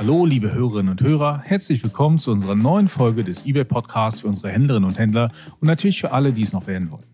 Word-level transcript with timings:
Hallo, 0.00 0.24
liebe 0.24 0.54
Hörerinnen 0.54 0.92
und 0.92 1.02
Hörer, 1.02 1.42
herzlich 1.44 1.84
willkommen 1.84 2.18
zu 2.18 2.30
unserer 2.30 2.54
neuen 2.54 2.88
Folge 2.88 3.22
des 3.22 3.44
eBay 3.44 3.64
Podcasts 3.64 4.22
für 4.22 4.28
unsere 4.28 4.50
Händlerinnen 4.50 4.88
und 4.88 4.98
Händler 4.98 5.30
und 5.60 5.68
natürlich 5.68 6.00
für 6.00 6.12
alle, 6.12 6.32
die 6.32 6.40
es 6.40 6.54
noch 6.54 6.66
werden 6.66 6.90
wollen. 6.90 7.04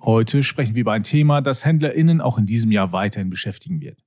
Heute 0.00 0.44
sprechen 0.44 0.76
wir 0.76 0.82
über 0.82 0.92
ein 0.92 1.02
Thema, 1.02 1.40
das 1.40 1.64
HändlerInnen 1.64 2.20
auch 2.20 2.38
in 2.38 2.46
diesem 2.46 2.70
Jahr 2.70 2.92
weiterhin 2.92 3.30
beschäftigen 3.30 3.80
wird. 3.80 3.98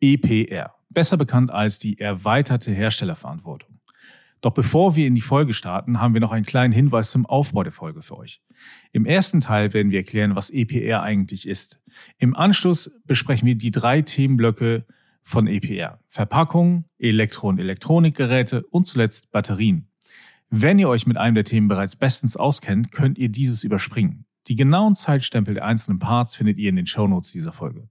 EPR, 0.00 0.74
besser 0.90 1.16
bekannt 1.16 1.52
als 1.52 1.78
die 1.78 2.00
erweiterte 2.00 2.72
Herstellerverantwortung. 2.72 3.78
Doch 4.40 4.52
bevor 4.52 4.96
wir 4.96 5.06
in 5.06 5.14
die 5.14 5.20
Folge 5.20 5.54
starten, 5.54 6.00
haben 6.00 6.12
wir 6.12 6.20
noch 6.20 6.32
einen 6.32 6.44
kleinen 6.44 6.72
Hinweis 6.72 7.12
zum 7.12 7.24
Aufbau 7.24 7.62
der 7.62 7.72
Folge 7.72 8.02
für 8.02 8.16
euch. 8.16 8.42
Im 8.90 9.06
ersten 9.06 9.40
Teil 9.40 9.72
werden 9.74 9.92
wir 9.92 10.00
erklären, 10.00 10.34
was 10.34 10.50
EPR 10.50 11.04
eigentlich 11.04 11.46
ist. 11.46 11.78
Im 12.18 12.34
Anschluss 12.34 12.90
besprechen 13.04 13.46
wir 13.46 13.54
die 13.54 13.70
drei 13.70 14.02
Themenblöcke 14.02 14.86
von 15.26 15.48
EPR. 15.48 15.98
Verpackung, 16.08 16.84
Elektro- 16.98 17.48
und 17.48 17.58
Elektronikgeräte 17.58 18.62
und 18.62 18.86
zuletzt 18.86 19.32
Batterien. 19.32 19.88
Wenn 20.50 20.78
ihr 20.78 20.88
euch 20.88 21.04
mit 21.08 21.16
einem 21.16 21.34
der 21.34 21.44
Themen 21.44 21.66
bereits 21.66 21.96
bestens 21.96 22.36
auskennt, 22.36 22.92
könnt 22.92 23.18
ihr 23.18 23.28
dieses 23.28 23.64
überspringen. 23.64 24.24
Die 24.46 24.54
genauen 24.54 24.94
Zeitstempel 24.94 25.54
der 25.54 25.64
einzelnen 25.64 25.98
Parts 25.98 26.36
findet 26.36 26.58
ihr 26.58 26.68
in 26.68 26.76
den 26.76 26.86
Shownotes 26.86 27.32
dieser 27.32 27.52
Folge. 27.52 27.88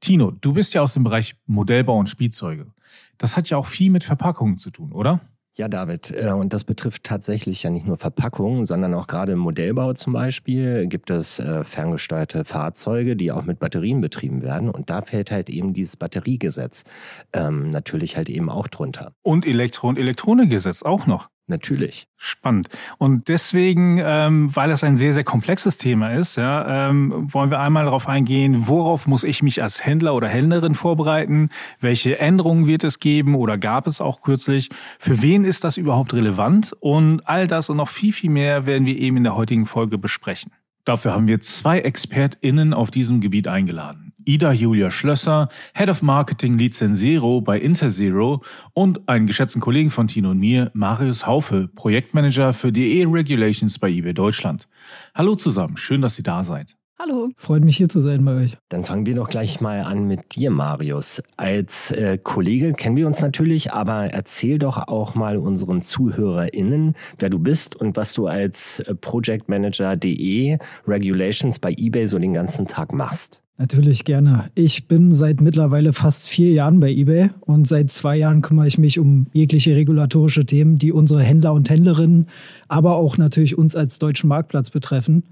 Tino, 0.00 0.32
du 0.32 0.52
bist 0.52 0.74
ja 0.74 0.82
aus 0.82 0.94
dem 0.94 1.04
Bereich 1.04 1.36
Modellbau 1.46 1.96
und 1.96 2.08
Spielzeuge. 2.08 2.72
Das 3.18 3.36
hat 3.36 3.48
ja 3.50 3.56
auch 3.56 3.68
viel 3.68 3.90
mit 3.92 4.02
Verpackungen 4.02 4.58
zu 4.58 4.72
tun, 4.72 4.90
oder? 4.90 5.20
Ja, 5.58 5.66
David, 5.66 6.12
äh, 6.12 6.30
und 6.30 6.52
das 6.52 6.62
betrifft 6.62 7.02
tatsächlich 7.02 7.64
ja 7.64 7.70
nicht 7.70 7.84
nur 7.84 7.96
Verpackungen, 7.96 8.64
sondern 8.64 8.94
auch 8.94 9.08
gerade 9.08 9.32
im 9.32 9.40
Modellbau 9.40 9.92
zum 9.92 10.12
Beispiel 10.12 10.86
gibt 10.86 11.10
es 11.10 11.40
äh, 11.40 11.64
ferngesteuerte 11.64 12.44
Fahrzeuge, 12.44 13.16
die 13.16 13.32
auch 13.32 13.42
mit 13.42 13.58
Batterien 13.58 14.00
betrieben 14.00 14.42
werden. 14.42 14.70
Und 14.70 14.88
da 14.88 15.02
fällt 15.02 15.32
halt 15.32 15.50
eben 15.50 15.74
dieses 15.74 15.96
Batteriegesetz 15.96 16.84
ähm, 17.32 17.70
natürlich 17.70 18.16
halt 18.16 18.28
eben 18.28 18.50
auch 18.50 18.68
drunter. 18.68 19.10
Und 19.22 19.46
Elektro- 19.46 19.88
und 19.88 19.98
Elektronikgesetz 19.98 20.84
auch 20.84 21.08
noch. 21.08 21.28
Natürlich. 21.48 22.06
Spannend. 22.18 22.68
Und 22.98 23.28
deswegen, 23.28 23.98
ähm, 24.04 24.54
weil 24.54 24.68
das 24.68 24.84
ein 24.84 24.96
sehr, 24.96 25.14
sehr 25.14 25.24
komplexes 25.24 25.78
Thema 25.78 26.12
ist, 26.12 26.36
ja, 26.36 26.90
ähm, 26.90 27.32
wollen 27.32 27.50
wir 27.50 27.58
einmal 27.58 27.86
darauf 27.86 28.06
eingehen, 28.06 28.68
worauf 28.68 29.06
muss 29.06 29.24
ich 29.24 29.42
mich 29.42 29.62
als 29.62 29.84
Händler 29.84 30.14
oder 30.14 30.28
Händlerin 30.28 30.74
vorbereiten? 30.74 31.48
Welche 31.80 32.18
Änderungen 32.18 32.66
wird 32.66 32.84
es 32.84 33.00
geben 33.00 33.34
oder 33.34 33.56
gab 33.56 33.86
es 33.86 34.02
auch 34.02 34.20
kürzlich? 34.20 34.68
Für 34.98 35.22
wen 35.22 35.42
ist 35.42 35.64
das 35.64 35.78
überhaupt 35.78 36.12
relevant? 36.12 36.74
Und 36.80 37.26
all 37.26 37.46
das 37.46 37.70
und 37.70 37.78
noch 37.78 37.88
viel, 37.88 38.12
viel 38.12 38.30
mehr 38.30 38.66
werden 38.66 38.84
wir 38.84 38.98
eben 38.98 39.16
in 39.16 39.24
der 39.24 39.34
heutigen 39.34 39.64
Folge 39.64 39.96
besprechen. 39.96 40.52
Dafür 40.84 41.14
haben 41.14 41.28
wir 41.28 41.40
zwei 41.40 41.80
ExpertInnen 41.80 42.74
auf 42.74 42.90
diesem 42.90 43.22
Gebiet 43.22 43.48
eingeladen. 43.48 44.12
Ida 44.28 44.52
Julia 44.52 44.90
Schlösser, 44.90 45.48
Head 45.74 45.88
of 45.88 46.02
Marketing 46.02 46.58
Lizenzero 46.58 47.40
bei 47.40 47.58
Interzero 47.58 48.42
und 48.74 49.08
einen 49.08 49.26
geschätzten 49.26 49.62
Kollegen 49.62 49.90
von 49.90 50.06
Tino 50.06 50.32
und 50.32 50.38
mir, 50.38 50.70
Marius 50.74 51.26
Haufe, 51.26 51.70
Projektmanager 51.74 52.52
für 52.52 52.70
DE 52.70 53.06
Regulations 53.06 53.78
bei 53.78 53.88
eBay 53.88 54.12
Deutschland. 54.12 54.68
Hallo 55.14 55.34
zusammen, 55.34 55.78
schön, 55.78 56.02
dass 56.02 56.18
ihr 56.18 56.24
da 56.24 56.44
seid. 56.44 56.76
Hallo. 56.98 57.30
Freut 57.38 57.64
mich 57.64 57.78
hier 57.78 57.88
zu 57.88 58.00
sein 58.00 58.22
bei 58.22 58.34
euch. 58.34 58.58
Dann 58.68 58.84
fangen 58.84 59.06
wir 59.06 59.14
doch 59.14 59.30
gleich 59.30 59.62
mal 59.62 59.80
an 59.80 60.06
mit 60.06 60.34
dir, 60.34 60.50
Marius. 60.50 61.22
Als 61.38 61.90
äh, 61.92 62.18
Kollege 62.18 62.74
kennen 62.74 62.96
wir 62.96 63.06
uns 63.06 63.22
natürlich, 63.22 63.72
aber 63.72 64.08
erzähl 64.12 64.58
doch 64.58 64.88
auch 64.88 65.14
mal 65.14 65.38
unseren 65.38 65.80
ZuhörerInnen, 65.80 66.96
wer 67.18 67.30
du 67.30 67.38
bist 67.38 67.76
und 67.76 67.96
was 67.96 68.12
du 68.12 68.26
als 68.26 68.80
äh, 68.80 68.94
Project 68.94 69.48
Manager 69.48 69.96
DE 69.96 70.58
Regulations 70.86 71.58
bei 71.60 71.72
eBay 71.78 72.06
so 72.06 72.18
den 72.18 72.34
ganzen 72.34 72.66
Tag 72.66 72.92
machst. 72.92 73.42
Natürlich 73.60 74.04
gerne. 74.04 74.50
Ich 74.54 74.86
bin 74.86 75.10
seit 75.10 75.40
mittlerweile 75.40 75.92
fast 75.92 76.28
vier 76.28 76.52
Jahren 76.52 76.78
bei 76.78 76.92
eBay 76.92 77.30
und 77.40 77.66
seit 77.66 77.90
zwei 77.90 78.16
Jahren 78.16 78.40
kümmere 78.40 78.68
ich 78.68 78.78
mich 78.78 79.00
um 79.00 79.26
jegliche 79.32 79.74
regulatorische 79.74 80.46
Themen, 80.46 80.78
die 80.78 80.92
unsere 80.92 81.24
Händler 81.24 81.52
und 81.54 81.68
Händlerinnen 81.68 82.28
aber 82.68 82.96
auch 82.96 83.16
natürlich 83.16 83.56
uns 83.56 83.74
als 83.74 83.98
deutschen 83.98 84.28
Marktplatz 84.28 84.70
betreffen. 84.70 85.24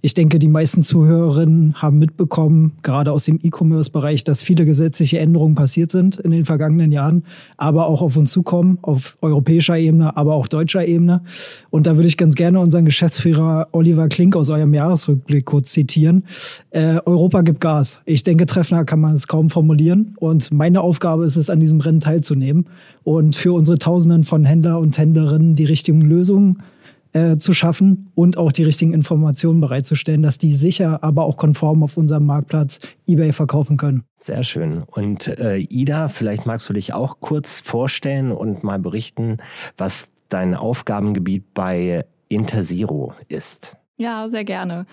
Ich 0.00 0.14
denke, 0.14 0.38
die 0.38 0.48
meisten 0.48 0.82
Zuhörerinnen 0.82 1.74
haben 1.82 1.98
mitbekommen, 1.98 2.72
gerade 2.82 3.12
aus 3.12 3.24
dem 3.24 3.40
E-Commerce-Bereich, 3.42 4.24
dass 4.24 4.42
viele 4.42 4.64
gesetzliche 4.64 5.18
Änderungen 5.18 5.56
passiert 5.56 5.90
sind 5.90 6.16
in 6.16 6.30
den 6.30 6.44
vergangenen 6.44 6.92
Jahren, 6.92 7.24
aber 7.56 7.86
auch 7.88 8.00
auf 8.00 8.16
uns 8.16 8.30
zukommen, 8.30 8.78
auf 8.82 9.18
europäischer 9.20 9.76
Ebene, 9.76 10.16
aber 10.16 10.34
auch 10.34 10.46
deutscher 10.46 10.86
Ebene. 10.86 11.22
Und 11.70 11.86
da 11.86 11.96
würde 11.96 12.08
ich 12.08 12.16
ganz 12.16 12.36
gerne 12.36 12.60
unseren 12.60 12.84
Geschäftsführer 12.84 13.68
Oliver 13.72 14.08
Klink 14.08 14.36
aus 14.36 14.50
eurem 14.50 14.72
Jahresrückblick 14.72 15.44
kurz 15.44 15.72
zitieren. 15.72 16.24
Äh, 16.70 16.98
Europa 17.04 17.42
gibt 17.42 17.60
Gas. 17.60 17.73
Ich 18.04 18.22
denke, 18.22 18.46
treffender 18.46 18.84
kann 18.84 19.00
man 19.00 19.14
es 19.14 19.28
kaum 19.28 19.50
formulieren. 19.50 20.14
Und 20.18 20.52
meine 20.52 20.80
Aufgabe 20.80 21.24
ist 21.24 21.36
es, 21.36 21.50
an 21.50 21.60
diesem 21.60 21.80
Rennen 21.80 22.00
teilzunehmen 22.00 22.66
und 23.02 23.36
für 23.36 23.52
unsere 23.52 23.78
Tausenden 23.78 24.24
von 24.24 24.44
Händler 24.44 24.78
und 24.78 24.96
Händlerinnen 24.96 25.54
die 25.54 25.64
richtigen 25.64 26.00
Lösungen 26.00 26.62
äh, 27.14 27.36
zu 27.36 27.52
schaffen 27.52 28.10
und 28.14 28.36
auch 28.36 28.50
die 28.50 28.64
richtigen 28.64 28.92
Informationen 28.92 29.60
bereitzustellen, 29.60 30.22
dass 30.22 30.36
die 30.36 30.52
sicher, 30.52 31.02
aber 31.04 31.24
auch 31.24 31.36
konform 31.36 31.82
auf 31.82 31.96
unserem 31.96 32.26
Marktplatz 32.26 32.80
eBay 33.06 33.32
verkaufen 33.32 33.76
können. 33.76 34.02
Sehr 34.16 34.42
schön. 34.42 34.82
Und 34.82 35.28
äh, 35.28 35.58
Ida, 35.58 36.08
vielleicht 36.08 36.44
magst 36.44 36.68
du 36.68 36.72
dich 36.72 36.92
auch 36.92 37.20
kurz 37.20 37.60
vorstellen 37.60 38.32
und 38.32 38.64
mal 38.64 38.78
berichten, 38.78 39.38
was 39.76 40.10
dein 40.28 40.54
Aufgabengebiet 40.54 41.54
bei 41.54 42.04
Interzero 42.28 43.14
ist. 43.28 43.76
Ja, 43.96 44.28
sehr 44.28 44.44
gerne. 44.44 44.86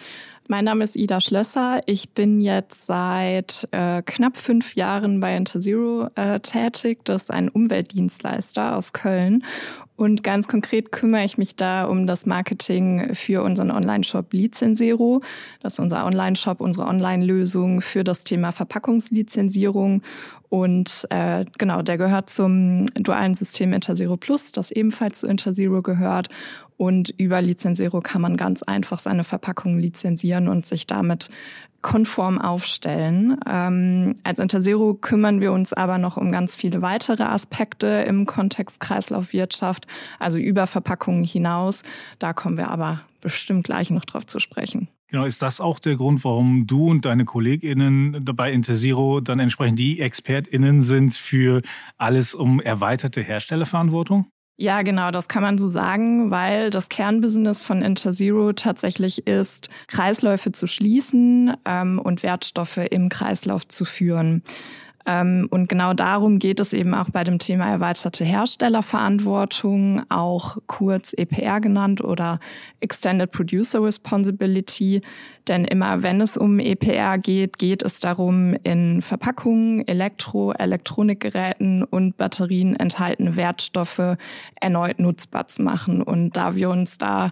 Mein 0.48 0.66
Name 0.66 0.84
ist 0.84 0.96
Ida 0.96 1.20
Schlösser. 1.20 1.80
Ich 1.88 2.12
bin 2.12 2.40
jetzt 2.40 2.86
seit 2.86 3.68
äh, 3.72 4.04
knapp 4.04 4.38
fünf 4.38 4.76
Jahren 4.76 5.20
bei 5.20 5.36
Interzero 5.36 6.10
äh, 6.16 6.40
tätig. 6.40 7.00
Das 7.06 7.24
ist 7.24 7.32
ein 7.32 7.50
Umweltdienstleister 7.50 8.76
aus 8.76 8.94
Köln. 8.94 9.44
Und 10.02 10.24
ganz 10.24 10.48
konkret 10.48 10.92
kümmere 10.92 11.26
ich 11.26 11.38
mich 11.38 11.56
da 11.56 11.84
um 11.84 12.08
das 12.08 12.26
Marketing 12.26 13.14
für 13.14 13.44
unseren 13.44 13.70
Online-Shop 13.70 14.34
Lizenzero. 14.34 15.22
Das 15.60 15.74
ist 15.74 15.80
unser 15.80 16.08
Online-Shop, 16.08 16.60
unsere 16.60 16.88
Online-Lösung 16.88 17.82
für 17.82 18.04
das 18.04 18.24
Thema 18.24 18.52
Verpackungslizenzierung. 18.52 20.02
Und 20.50 21.06
äh, 21.12 21.46
genau, 21.60 21.84
der 21.84 22.00
gehört 22.00 22.32
zum 22.32 22.88
dualen 22.96 23.36
System 23.36 23.74
Interzero 23.74 24.18
Plus, 24.18 24.52
das 24.52 24.72
ebenfalls 24.72 25.20
zu 25.20 25.28
Interzero 25.28 25.84
gehört. 25.84 26.30
Und 26.78 27.14
über 27.20 27.40
Lizenzero 27.40 28.02
kann 28.02 28.24
man 28.24 28.38
ganz 28.38 28.64
einfach 28.64 28.98
seine 28.98 29.24
Verpackung 29.24 29.78
lizenzieren 29.78 30.48
und 30.48 30.66
sich 30.66 30.88
damit 30.88 31.30
konform 31.82 32.40
aufstellen. 32.40 33.38
Ähm, 33.48 34.16
als 34.24 34.40
Interzero 34.40 34.94
kümmern 34.94 35.42
wir 35.42 35.52
uns 35.52 35.74
aber 35.74 35.98
noch 35.98 36.18
um 36.18 36.32
ganz 36.32 36.56
viele 36.56 36.82
weitere 36.82 37.24
Aspekte 37.24 37.88
im 37.88 38.26
Kontext 38.26 38.80
Kreislaufwirtschaft, 38.80 39.88
also 40.20 40.38
über 40.38 40.68
Verpackungen 40.68 41.24
hinaus. 41.24 41.84
Da 42.20 42.34
kommen 42.34 42.58
wir 42.58 42.70
aber 42.70 43.02
bestimmt 43.22 43.64
gleich 43.64 43.90
noch 43.90 44.06
drauf 44.06 44.26
zu 44.26 44.40
sprechen. 44.40 44.88
Genau, 45.12 45.26
ist 45.26 45.42
das 45.42 45.60
auch 45.60 45.80
der 45.80 45.98
Grund, 45.98 46.24
warum 46.24 46.68
du 46.68 46.90
und 46.90 47.04
deine 47.04 47.26
KollegInnen 47.26 48.24
bei 48.24 48.52
Interzero 48.52 49.20
dann 49.20 49.40
entsprechend 49.40 49.78
die 49.78 50.00
ExpertInnen 50.00 50.82
sind 50.82 51.16
für 51.16 51.62
alles 51.98 52.34
um 52.34 52.62
erweiterte 52.62 53.22
Herstellerverantwortung? 53.22 54.28
Ja, 54.58 54.84
genau, 54.84 55.10
das 55.10 55.28
kann 55.28 55.42
man 55.42 55.58
so 55.58 55.68
sagen, 55.68 56.30
weil 56.30 56.70
das 56.70 56.90
Kernbusiness 56.90 57.62
von 57.62 57.82
Interzero 57.82 58.54
tatsächlich 58.54 59.26
ist, 59.26 59.70
Kreisläufe 59.88 60.52
zu 60.52 60.68
schließen 60.68 61.56
ähm, 61.66 62.00
und 62.00 62.22
Wertstoffe 62.22 62.78
im 62.78 63.10
Kreislauf 63.10 63.68
zu 63.68 63.86
führen. 63.86 64.44
Ähm, 65.06 65.48
und 65.50 65.70
genau 65.70 65.94
darum 65.94 66.40
geht 66.40 66.60
es 66.60 66.74
eben 66.74 66.94
auch 66.94 67.10
bei 67.10 67.24
dem 67.24 67.40
Thema 67.40 67.70
erweiterte 67.70 68.24
Herstellerverantwortung, 68.24 70.04
auch 70.10 70.58
kurz 70.68 71.14
EPR 71.14 71.60
genannt 71.62 72.04
oder 72.04 72.40
Extended 72.80 73.32
Producer 73.32 73.84
Responsibility. 73.84 75.02
Denn 75.48 75.66
immer 75.66 76.04
wenn 76.04 76.22
es 76.22 76.38
um 76.38 76.60
EPR 76.60 77.18
geht, 77.18 77.58
geht 77.58 77.82
es 77.84 78.00
darum, 78.00 78.54
in 78.64 79.02
Verpackungen, 79.02 79.88
Elektro-, 79.88 80.54
Elektronikgeräten 80.54 81.84
und 81.84 82.18
Batterien 82.18 82.76
enthaltene 82.76 83.36
Wertstoffe 83.36 84.18
erneut 84.60 85.00
nutzbar 85.00 85.48
zu 85.48 85.64
machen. 85.64 86.04
Und 86.04 86.38
da 86.38 86.56
wir 86.56 86.70
uns 86.70 86.98
da 87.00 87.32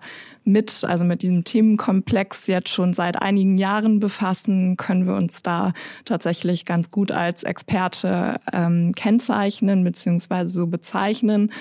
mit, 0.50 0.84
also 0.84 1.04
mit 1.04 1.22
diesem 1.22 1.44
Themenkomplex 1.44 2.48
jetzt 2.48 2.70
schon 2.70 2.94
seit 2.94 3.22
einigen 3.22 3.58
Jahren 3.58 4.00
befassen, 4.00 4.78
können 4.78 5.06
wir 5.06 5.16
uns 5.16 5.44
da 5.44 5.74
tatsächlich 6.06 6.66
ganz 6.66 6.92
gut 6.92 7.12
als 7.12 7.44
Experte 7.44 8.40
ähm, 8.52 8.92
kennzeichnen 8.96 9.84
bzw. 9.84 10.46
so 10.46 10.68
bezeichnen. 10.68 11.52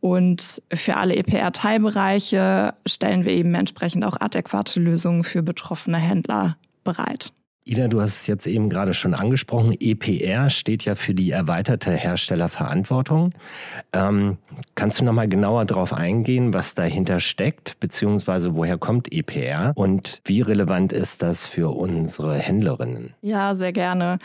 Und 0.00 0.62
für 0.72 0.96
alle 0.96 1.16
EPR-Teilbereiche 1.16 2.74
stellen 2.86 3.24
wir 3.24 3.32
eben 3.32 3.54
entsprechend 3.54 4.04
auch 4.04 4.20
adäquate 4.20 4.78
Lösungen 4.78 5.24
für 5.24 5.42
betroffene 5.42 5.98
Händler 5.98 6.56
bereit. 6.84 7.32
Ida, 7.68 7.88
du 7.88 8.00
hast 8.00 8.20
es 8.20 8.26
jetzt 8.28 8.46
eben 8.46 8.70
gerade 8.70 8.94
schon 8.94 9.12
angesprochen. 9.12 9.74
EPR 9.76 10.50
steht 10.50 10.84
ja 10.84 10.94
für 10.94 11.14
die 11.14 11.32
erweiterte 11.32 11.90
Herstellerverantwortung. 11.90 13.32
Ähm, 13.92 14.38
kannst 14.76 15.00
du 15.00 15.04
noch 15.04 15.12
mal 15.12 15.28
genauer 15.28 15.64
darauf 15.64 15.92
eingehen, 15.92 16.54
was 16.54 16.76
dahinter 16.76 17.18
steckt, 17.18 17.80
beziehungsweise 17.80 18.54
woher 18.54 18.78
kommt 18.78 19.12
EPR 19.12 19.72
und 19.74 20.20
wie 20.24 20.42
relevant 20.42 20.92
ist 20.92 21.22
das 21.22 21.48
für 21.48 21.76
unsere 21.76 22.38
Händlerinnen? 22.38 23.14
Ja, 23.20 23.56
sehr 23.56 23.72
gerne. 23.72 24.20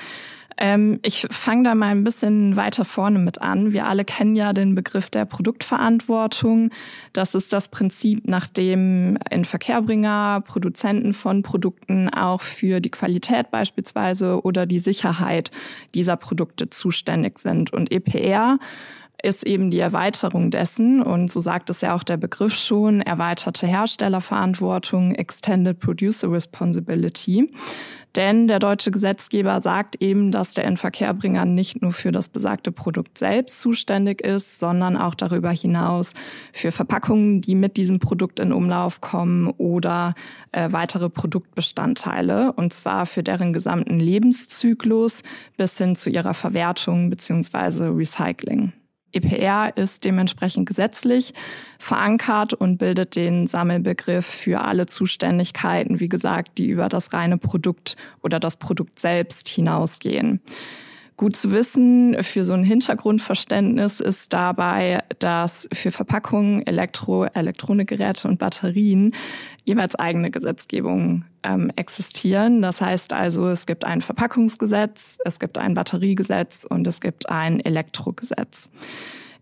Ähm, 0.62 1.00
ich 1.02 1.26
fange 1.32 1.64
da 1.64 1.74
mal 1.74 1.88
ein 1.88 2.04
bisschen 2.04 2.56
weiter 2.56 2.86
vorne 2.86 3.18
mit 3.18 3.42
an. 3.42 3.74
Wir 3.74 3.88
alle 3.88 4.06
kennen 4.06 4.36
ja 4.36 4.54
den 4.54 4.76
Begriff 4.76 5.10
der 5.10 5.26
Produktverantwortung. 5.26 6.70
Das 7.14 7.34
ist 7.34 7.52
das 7.52 7.70
Prinzip, 7.70 8.28
nach 8.28 8.46
dem 8.46 9.18
Inverkehrbringer, 9.32 10.44
Produzenten 10.46 11.14
von 11.14 11.42
Produkten 11.42 12.10
auch 12.10 12.42
für 12.42 12.80
die 12.80 12.92
Qualität 12.92 13.50
beispielsweise 13.50 14.40
oder 14.44 14.68
die 14.68 14.78
Sicherheit 14.78 15.50
dieser 15.96 16.16
Produkte 16.16 16.70
zuständig 16.70 17.40
sind. 17.40 17.74
Und 17.74 17.92
EPR 17.92 18.60
ist 19.24 19.46
eben 19.46 19.70
die 19.70 19.80
Erweiterung 19.80 20.52
dessen, 20.52 21.02
und 21.02 21.32
so 21.32 21.40
sagt 21.40 21.70
es 21.70 21.82
ja 21.82 21.96
auch 21.96 22.04
der 22.04 22.18
Begriff 22.18 22.56
schon, 22.56 23.02
erweiterte 23.02 23.68
Herstellerverantwortung, 23.68 25.16
Extended 25.16 25.80
Producer 25.80 26.32
Responsibility. 26.32 27.48
Denn 28.16 28.50
der 28.50 28.60
deutsche 28.60 28.92
Gesetzgeber 28.92 29.62
sagt 29.62 30.02
eben, 30.02 30.32
dass 30.32 30.54
der 30.54 30.66
Inverkehrbringer 30.66 31.46
nicht 31.46 31.82
nur 31.82 31.94
für 31.94 32.12
das 32.12 32.28
besagte 32.28 32.72
Produkt 32.74 33.18
selbst 33.18 33.62
zuständig 33.62 34.22
ist, 34.22 34.60
sondern 34.60 34.98
auch 34.98 35.16
darüber 35.16 35.52
hinaus 35.52 36.14
für 36.52 36.74
Verpackungen, 36.74 37.40
die 37.40 37.56
mit 37.56 37.78
diesem 37.78 38.00
Produkt 38.00 38.40
in 38.42 38.52
Umlauf 38.52 39.00
kommen 39.00 39.48
oder 39.58 40.14
äh, 40.52 40.72
weitere 40.74 41.10
Produktbestandteile, 41.10 42.52
und 42.52 42.74
zwar 42.74 43.06
für 43.06 43.24
deren 43.24 43.54
gesamten 43.54 43.98
Lebenszyklus 43.98 45.24
bis 45.56 45.78
hin 45.78 45.96
zu 45.96 46.10
ihrer 46.10 46.34
Verwertung 46.34 47.10
beziehungsweise 47.10 47.96
Recycling. 47.96 48.74
EPR 49.14 49.76
ist 49.76 50.06
dementsprechend 50.06 50.68
gesetzlich 50.68 51.34
verankert 51.80 52.54
und 52.54 52.78
bildet 52.78 53.16
den 53.16 53.48
Sammelbegriff 53.48 54.26
für 54.26 54.62
alle 54.62 54.86
Zuständigkeiten, 54.86 56.00
wie 56.00 56.10
gesagt, 56.10 56.58
die 56.58 56.68
über 56.68 56.90
das 56.90 57.14
reine 57.14 57.38
Produkt 57.38 57.98
oder 58.22 58.40
das 58.40 58.58
Produkt 58.58 59.00
selbst 59.00 59.50
hinausgehen. 59.50 60.42
Gut 61.22 61.36
zu 61.36 61.52
wissen 61.52 62.18
für 62.24 62.44
so 62.44 62.54
ein 62.54 62.64
Hintergrundverständnis 62.64 64.00
ist 64.00 64.34
dabei, 64.34 65.04
dass 65.20 65.70
für 65.72 65.92
Verpackungen, 65.92 66.66
Elektro-, 66.66 67.26
Elektronikgeräte 67.26 68.28
und 68.28 68.40
Batterien 68.40 69.14
jeweils 69.64 69.94
eigene 69.94 70.32
Gesetzgebungen 70.32 71.26
ähm, 71.44 71.72
existieren. 71.76 72.64
Das 72.64 72.82
heißt 72.82 73.14
also, 73.14 73.50
es 73.50 73.68
gibt 73.68 73.86
ein 73.86 74.02
Verpackungsgesetz, 74.02 75.20
es 75.24 75.40
gibt 75.40 75.60
ein 75.60 75.76
Batteriegesetz 75.76 76.66
und 76.68 76.88
es 76.88 77.02
gibt 77.02 77.30
ein 77.30 77.60
Elektrogesetz. 77.60 78.72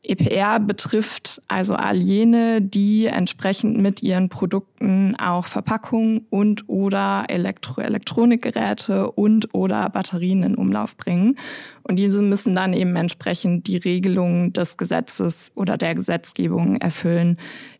EPR 0.01 0.59
betrifft 0.59 1.41
also 1.47 1.75
all 1.75 1.97
jene, 1.97 2.61
die 2.61 3.05
entsprechend 3.05 3.77
mit 3.77 4.01
ihren 4.01 4.29
Produkten 4.29 5.15
auch 5.17 5.45
Verpackungen 5.45 6.25
und 6.29 6.67
oder 6.69 7.25
Elektro-Elektronikgeräte 7.27 9.11
und 9.11 9.53
oder 9.53 9.89
Batterien 9.89 10.43
in 10.43 10.55
Umlauf 10.55 10.95
bringen. 10.95 11.35
Und 11.83 11.97
diese 11.97 12.21
müssen 12.21 12.55
dann 12.55 12.73
eben 12.73 12.95
entsprechend 12.95 13.67
die 13.67 13.77
Regelungen 13.77 14.53
des 14.53 14.77
Gesetzes 14.77 15.51
oder 15.55 15.77
der 15.77 15.95
Gesetzgebung 15.95 16.77
erfüllen, 16.77 17.37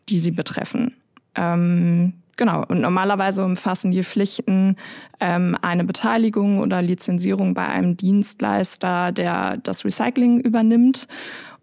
die 0.08 0.18
sie 0.18 0.32
betreffen. 0.32 0.94
Ähm, 1.34 2.14
Genau, 2.40 2.64
und 2.66 2.80
normalerweise 2.80 3.44
umfassen 3.44 3.90
die 3.90 4.02
Pflichten 4.02 4.76
ähm, 5.20 5.58
eine 5.60 5.84
Beteiligung 5.84 6.60
oder 6.60 6.80
Lizenzierung 6.80 7.52
bei 7.52 7.66
einem 7.66 7.98
Dienstleister, 7.98 9.12
der 9.12 9.58
das 9.58 9.84
Recycling 9.84 10.40
übernimmt. 10.40 11.06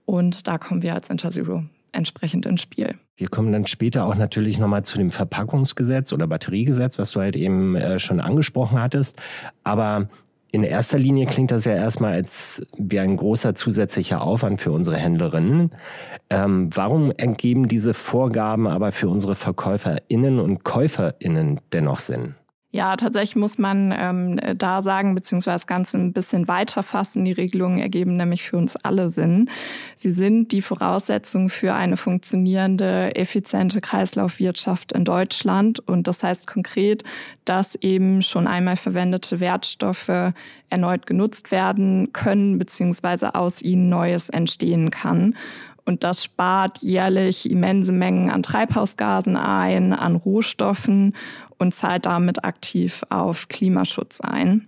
Und 0.07 0.47
da 0.47 0.57
kommen 0.57 0.81
wir 0.83 0.93
als 0.93 1.09
Interzero 1.09 1.63
entsprechend 1.91 2.45
ins 2.45 2.61
Spiel. 2.61 2.95
Wir 3.17 3.27
kommen 3.27 3.51
dann 3.51 3.67
später 3.67 4.05
auch 4.05 4.15
natürlich 4.15 4.57
nochmal 4.57 4.85
zu 4.85 4.97
dem 4.97 5.11
Verpackungsgesetz 5.11 6.13
oder 6.13 6.27
Batteriegesetz, 6.27 6.97
was 6.97 7.11
du 7.11 7.19
halt 7.19 7.35
eben 7.35 7.75
äh, 7.75 7.99
schon 7.99 8.21
angesprochen 8.21 8.79
hattest. 8.79 9.17
Aber 9.65 10.07
in 10.51 10.63
erster 10.63 10.97
Linie 10.97 11.25
klingt 11.25 11.51
das 11.51 11.65
ja 11.65 11.73
erstmal 11.73 12.13
als 12.13 12.65
wie 12.77 12.99
ein 12.99 13.17
großer 13.17 13.53
zusätzlicher 13.53 14.21
Aufwand 14.21 14.61
für 14.61 14.71
unsere 14.71 14.95
Händlerinnen. 14.95 15.71
Ähm, 16.29 16.69
warum 16.73 17.11
ergeben 17.11 17.67
diese 17.67 17.93
Vorgaben 17.93 18.65
aber 18.65 18.93
für 18.93 19.09
unsere 19.09 19.35
VerkäuferInnen 19.35 20.39
und 20.39 20.63
KäuferInnen 20.63 21.59
dennoch 21.73 21.99
Sinn? 21.99 22.35
Ja, 22.77 22.95
tatsächlich 22.95 23.35
muss 23.35 23.57
man 23.57 23.91
ähm, 23.91 24.39
da 24.55 24.83
sagen, 24.83 25.15
beziehungsweise 25.15 25.55
das 25.55 25.65
Ganze 25.65 25.97
ein 25.97 26.13
bisschen 26.13 26.47
weiter 26.47 26.83
fassen. 26.83 27.25
Die 27.25 27.31
Regelungen 27.31 27.79
ergeben 27.79 28.17
nämlich 28.17 28.43
für 28.43 28.55
uns 28.55 28.75
alle 28.75 29.09
Sinn. 29.09 29.49
Sie 29.95 30.11
sind 30.11 30.51
die 30.51 30.61
Voraussetzung 30.61 31.49
für 31.49 31.73
eine 31.73 31.97
funktionierende, 31.97 33.15
effiziente 33.15 33.81
Kreislaufwirtschaft 33.81 34.91
in 34.91 35.05
Deutschland. 35.05 35.79
Und 35.87 36.07
das 36.07 36.21
heißt 36.21 36.45
konkret, 36.45 37.03
dass 37.45 37.73
eben 37.73 38.21
schon 38.21 38.45
einmal 38.45 38.75
verwendete 38.75 39.39
Wertstoffe 39.39 40.33
erneut 40.69 41.07
genutzt 41.07 41.49
werden 41.49 42.13
können, 42.13 42.59
beziehungsweise 42.59 43.33
aus 43.33 43.59
ihnen 43.59 43.89
Neues 43.89 44.29
entstehen 44.29 44.91
kann. 44.91 45.33
Und 45.87 46.03
das 46.03 46.25
spart 46.25 46.79
jährlich 46.79 47.49
immense 47.49 47.93
Mengen 47.93 48.29
an 48.29 48.43
Treibhausgasen 48.43 49.37
ein, 49.37 49.93
an 49.93 50.17
Rohstoffen 50.17 51.15
und 51.57 51.73
zahlt 51.73 52.05
damit 52.05 52.43
aktiv 52.43 53.03
auf 53.09 53.47
Klimaschutz 53.47 54.21
ein. 54.21 54.67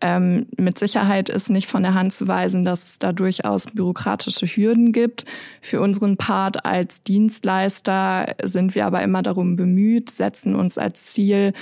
Ähm, 0.00 0.46
mit 0.58 0.78
Sicherheit 0.78 1.30
ist 1.30 1.48
nicht 1.48 1.66
von 1.66 1.82
der 1.82 1.94
Hand 1.94 2.12
zu 2.12 2.28
weisen, 2.28 2.64
dass 2.64 2.84
es 2.84 2.98
da 2.98 3.12
durchaus 3.12 3.66
bürokratische 3.66 4.46
Hürden 4.46 4.92
gibt. 4.92 5.24
Für 5.62 5.80
unseren 5.80 6.18
Part 6.18 6.66
als 6.66 7.02
Dienstleister 7.02 8.34
sind 8.42 8.74
wir 8.74 8.84
aber 8.84 9.02
immer 9.02 9.22
darum 9.22 9.56
bemüht, 9.56 10.10
setzen 10.10 10.54
uns 10.54 10.76
als 10.76 11.06
Ziel, 11.06 11.54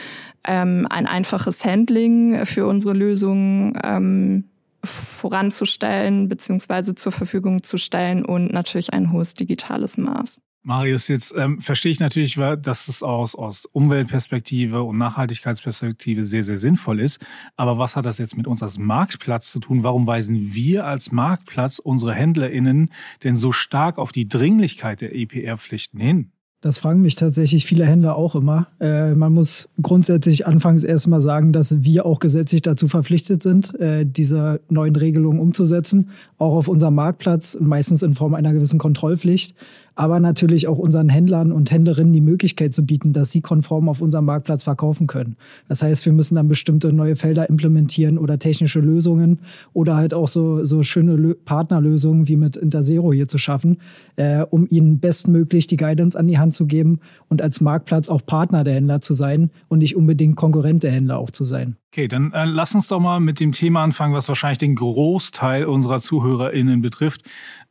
ähm, 0.42 0.86
ein 0.90 1.06
einfaches 1.06 1.64
Handling 1.64 2.44
für 2.44 2.66
unsere 2.66 2.92
Lösungen 2.92 3.78
ähm, 3.84 4.44
voranzustellen 4.82 6.28
bzw. 6.28 6.94
zur 6.94 7.12
Verfügung 7.12 7.62
zu 7.62 7.78
stellen 7.78 8.24
und 8.24 8.52
natürlich 8.52 8.92
ein 8.92 9.12
hohes 9.12 9.34
digitales 9.34 9.96
Maß. 9.96 10.42
Marius, 10.66 11.08
jetzt 11.08 11.34
ähm, 11.36 11.60
verstehe 11.60 11.92
ich 11.92 12.00
natürlich, 12.00 12.36
dass 12.62 12.88
es 12.88 13.02
aus, 13.02 13.34
aus 13.34 13.66
Umweltperspektive 13.66 14.82
und 14.82 14.96
Nachhaltigkeitsperspektive 14.96 16.24
sehr, 16.24 16.42
sehr 16.42 16.56
sinnvoll 16.56 17.00
ist. 17.00 17.20
Aber 17.56 17.76
was 17.76 17.96
hat 17.96 18.06
das 18.06 18.16
jetzt 18.16 18.34
mit 18.34 18.46
uns 18.46 18.62
als 18.62 18.78
Marktplatz 18.78 19.52
zu 19.52 19.60
tun? 19.60 19.82
Warum 19.82 20.06
weisen 20.06 20.54
wir 20.54 20.86
als 20.86 21.12
Marktplatz 21.12 21.78
unsere 21.78 22.14
HändlerInnen 22.14 22.90
denn 23.24 23.36
so 23.36 23.52
stark 23.52 23.98
auf 23.98 24.10
die 24.10 24.26
Dringlichkeit 24.26 25.02
der 25.02 25.14
EPR-Pflichten 25.14 26.00
hin? 26.00 26.30
Das 26.62 26.78
fragen 26.78 27.02
mich 27.02 27.14
tatsächlich 27.14 27.66
viele 27.66 27.84
Händler 27.84 28.16
auch 28.16 28.34
immer. 28.34 28.68
Äh, 28.80 29.14
man 29.14 29.34
muss 29.34 29.68
grundsätzlich 29.82 30.46
anfangs 30.46 30.82
erstmal 30.82 31.20
sagen, 31.20 31.52
dass 31.52 31.84
wir 31.84 32.06
auch 32.06 32.20
gesetzlich 32.20 32.62
dazu 32.62 32.88
verpflichtet 32.88 33.42
sind, 33.42 33.78
äh, 33.78 34.06
diese 34.06 34.62
neuen 34.70 34.96
Regelungen 34.96 35.40
umzusetzen, 35.40 36.08
auch 36.38 36.54
auf 36.54 36.68
unserem 36.68 36.94
Marktplatz, 36.94 37.58
meistens 37.60 38.02
in 38.02 38.14
Form 38.14 38.32
einer 38.32 38.54
gewissen 38.54 38.78
Kontrollpflicht 38.78 39.54
aber 39.94 40.20
natürlich 40.20 40.68
auch 40.68 40.78
unseren 40.78 41.08
Händlern 41.08 41.52
und 41.52 41.70
Händlerinnen 41.70 42.12
die 42.12 42.20
Möglichkeit 42.20 42.74
zu 42.74 42.84
bieten, 42.84 43.12
dass 43.12 43.30
sie 43.30 43.40
konform 43.40 43.88
auf 43.88 44.00
unserem 44.00 44.24
Marktplatz 44.24 44.64
verkaufen 44.64 45.06
können. 45.06 45.36
Das 45.68 45.82
heißt, 45.82 46.04
wir 46.06 46.12
müssen 46.12 46.34
dann 46.34 46.48
bestimmte 46.48 46.92
neue 46.92 47.16
Felder 47.16 47.48
implementieren 47.48 48.18
oder 48.18 48.38
technische 48.38 48.80
Lösungen 48.80 49.40
oder 49.72 49.96
halt 49.96 50.14
auch 50.14 50.28
so, 50.28 50.64
so 50.64 50.82
schöne 50.82 51.16
Lö 51.16 51.34
Partnerlösungen 51.34 52.28
wie 52.28 52.36
mit 52.36 52.56
Intersero 52.56 53.12
hier 53.12 53.28
zu 53.28 53.38
schaffen, 53.38 53.78
äh, 54.16 54.42
um 54.42 54.66
ihnen 54.68 54.98
bestmöglich 54.98 55.66
die 55.66 55.76
Guidance 55.76 56.18
an 56.18 56.26
die 56.26 56.38
Hand 56.38 56.54
zu 56.54 56.66
geben 56.66 57.00
und 57.28 57.42
als 57.42 57.60
Marktplatz 57.60 58.08
auch 58.08 58.24
Partner 58.24 58.64
der 58.64 58.74
Händler 58.74 59.00
zu 59.00 59.12
sein 59.12 59.50
und 59.68 59.78
nicht 59.78 59.96
unbedingt 59.96 60.36
Konkurrent 60.36 60.82
der 60.82 60.92
Händler 60.92 61.18
auch 61.18 61.30
zu 61.30 61.44
sein. 61.44 61.76
Okay, 61.92 62.08
dann 62.08 62.32
äh, 62.32 62.44
lass 62.44 62.74
uns 62.74 62.88
doch 62.88 62.98
mal 62.98 63.20
mit 63.20 63.38
dem 63.38 63.52
Thema 63.52 63.84
anfangen, 63.84 64.14
was 64.14 64.28
wahrscheinlich 64.28 64.58
den 64.58 64.74
Großteil 64.74 65.66
unserer 65.66 66.00
ZuhörerInnen 66.00 66.82
betrifft 66.82 67.22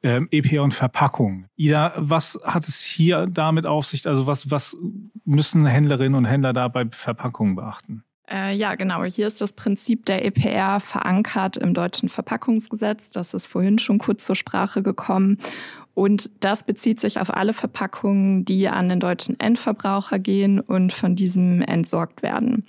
ähm, 0.01 0.27
EP 0.31 0.61
und 0.61 0.73
Verpackung. 0.73 1.45
Ida, 1.55 1.93
was 2.13 2.39
hat 2.43 2.67
es 2.67 2.81
hier 2.81 3.27
damit 3.27 3.65
auf 3.65 3.85
sich? 3.87 4.07
Also 4.07 4.27
was, 4.27 4.49
was 4.51 4.77
müssen 5.25 5.65
Händlerinnen 5.65 6.15
und 6.15 6.25
Händler 6.25 6.53
da 6.53 6.67
bei 6.67 6.85
Verpackungen 6.91 7.55
beachten? 7.55 8.03
Äh, 8.31 8.55
ja, 8.55 8.75
genau. 8.75 9.03
Hier 9.03 9.27
ist 9.27 9.41
das 9.41 9.53
Prinzip 9.53 10.05
der 10.05 10.23
EPR 10.23 10.79
verankert 10.79 11.57
im 11.57 11.73
deutschen 11.73 12.07
Verpackungsgesetz. 12.07 13.09
Das 13.09 13.33
ist 13.33 13.47
vorhin 13.47 13.79
schon 13.79 13.97
kurz 13.97 14.25
zur 14.25 14.35
Sprache 14.35 14.81
gekommen. 14.81 15.39
Und 15.93 16.31
das 16.39 16.63
bezieht 16.63 16.99
sich 16.99 17.19
auf 17.19 17.33
alle 17.33 17.53
Verpackungen, 17.53 18.45
die 18.45 18.69
an 18.69 18.89
den 18.89 18.99
deutschen 18.99 19.39
Endverbraucher 19.39 20.19
gehen 20.19 20.59
und 20.59 20.93
von 20.93 21.15
diesem 21.15 21.61
entsorgt 21.61 22.23
werden. 22.23 22.65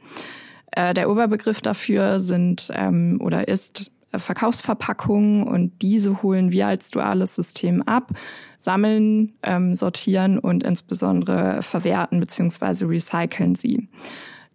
Äh, 0.72 0.92
der 0.92 1.08
Oberbegriff 1.08 1.60
dafür 1.60 2.18
sind 2.18 2.70
ähm, 2.74 3.20
oder 3.22 3.46
ist 3.46 3.92
Verkaufsverpackungen 4.18 5.44
und 5.44 5.82
diese 5.82 6.22
holen 6.22 6.52
wir 6.52 6.66
als 6.66 6.90
duales 6.90 7.34
System 7.34 7.82
ab, 7.82 8.10
sammeln, 8.58 9.34
ähm, 9.42 9.74
sortieren 9.74 10.38
und 10.38 10.62
insbesondere 10.62 11.62
verwerten 11.62 12.20
bzw. 12.20 12.86
recyceln 12.86 13.54
sie. 13.54 13.88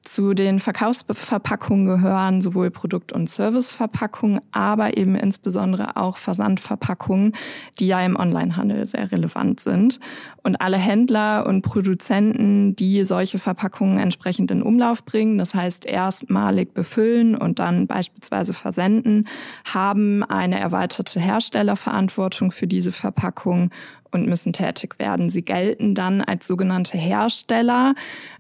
Zu 0.03 0.33
den 0.33 0.59
Verkaufsverpackungen 0.59 1.85
gehören 1.85 2.41
sowohl 2.41 2.71
Produkt- 2.71 3.11
und 3.11 3.29
Serviceverpackungen, 3.29 4.39
aber 4.51 4.95
eben 4.97 5.15
insbesondere 5.15 5.97
auch 5.97 6.15
Versandverpackungen, 6.15 7.33
die 7.79 7.87
ja 7.87 8.03
im 8.05 8.15
Onlinehandel 8.15 8.87
sehr 8.87 9.11
relevant 9.11 9.59
sind. 9.59 9.99
Und 10.41 10.61
alle 10.61 10.77
Händler 10.77 11.45
und 11.45 11.63
Produzenten, 11.63 12.77
die 12.77 13.03
solche 13.03 13.39
Verpackungen 13.39 13.99
entsprechend 13.99 14.51
in 14.51 14.63
Umlauf 14.63 15.03
bringen, 15.03 15.37
das 15.37 15.53
heißt 15.53 15.85
erstmalig 15.85 16.73
befüllen 16.73 17.35
und 17.35 17.59
dann 17.59 17.85
beispielsweise 17.85 18.53
versenden, 18.53 19.25
haben 19.65 20.23
eine 20.23 20.59
erweiterte 20.59 21.19
Herstellerverantwortung 21.19 22.51
für 22.51 22.67
diese 22.67 22.93
Verpackung 22.93 23.69
und 24.11 24.27
müssen 24.27 24.53
tätig 24.53 24.99
werden. 24.99 25.29
Sie 25.29 25.43
gelten 25.43 25.95
dann 25.95 26.21
als 26.21 26.47
sogenannte 26.47 26.97
Hersteller. 26.97 27.93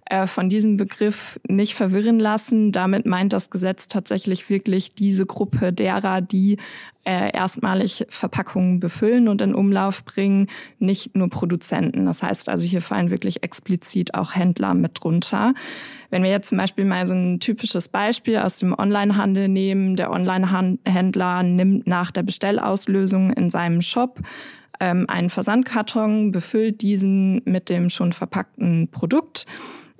Äh, 0.09 0.25
von 0.25 0.49
diesem 0.49 0.75
Begriff 0.75 1.39
nicht 1.47 1.75
verwirren 1.75 2.19
lassen. 2.19 2.71
Damit 2.71 3.05
meint 3.05 3.31
das 3.31 3.51
Gesetz 3.51 3.87
tatsächlich 3.87 4.49
wirklich 4.49 4.95
diese 4.95 5.27
Gruppe 5.27 5.71
derer, 5.71 6.19
die 6.21 6.57
äh, 7.05 7.31
erstmalig 7.31 8.07
Verpackungen 8.09 8.79
befüllen 8.79 9.27
und 9.27 9.39
in 9.39 9.53
Umlauf 9.53 10.03
bringen, 10.05 10.47
nicht 10.79 11.15
nur 11.15 11.29
Produzenten. 11.29 12.07
Das 12.07 12.23
heißt 12.23 12.49
also, 12.49 12.65
hier 12.65 12.81
fallen 12.81 13.11
wirklich 13.11 13.43
explizit 13.43 14.15
auch 14.15 14.33
Händler 14.33 14.73
mit 14.73 15.03
drunter. 15.03 15.53
Wenn 16.09 16.23
wir 16.23 16.31
jetzt 16.31 16.49
zum 16.49 16.57
Beispiel 16.57 16.85
mal 16.85 17.05
so 17.05 17.13
ein 17.13 17.39
typisches 17.39 17.87
Beispiel 17.87 18.39
aus 18.39 18.57
dem 18.57 18.73
Onlinehandel 18.75 19.47
nehmen, 19.47 19.95
der 19.95 20.09
Onlinehändler 20.09 21.43
nimmt 21.43 21.85
nach 21.85 22.09
der 22.09 22.23
Bestellauslösung 22.23 23.31
in 23.33 23.51
seinem 23.51 23.83
Shop 23.83 24.19
ähm, 24.79 25.05
einen 25.07 25.29
Versandkarton, 25.29 26.31
befüllt 26.31 26.81
diesen 26.81 27.41
mit 27.45 27.69
dem 27.69 27.89
schon 27.89 28.13
verpackten 28.13 28.89
Produkt, 28.91 29.45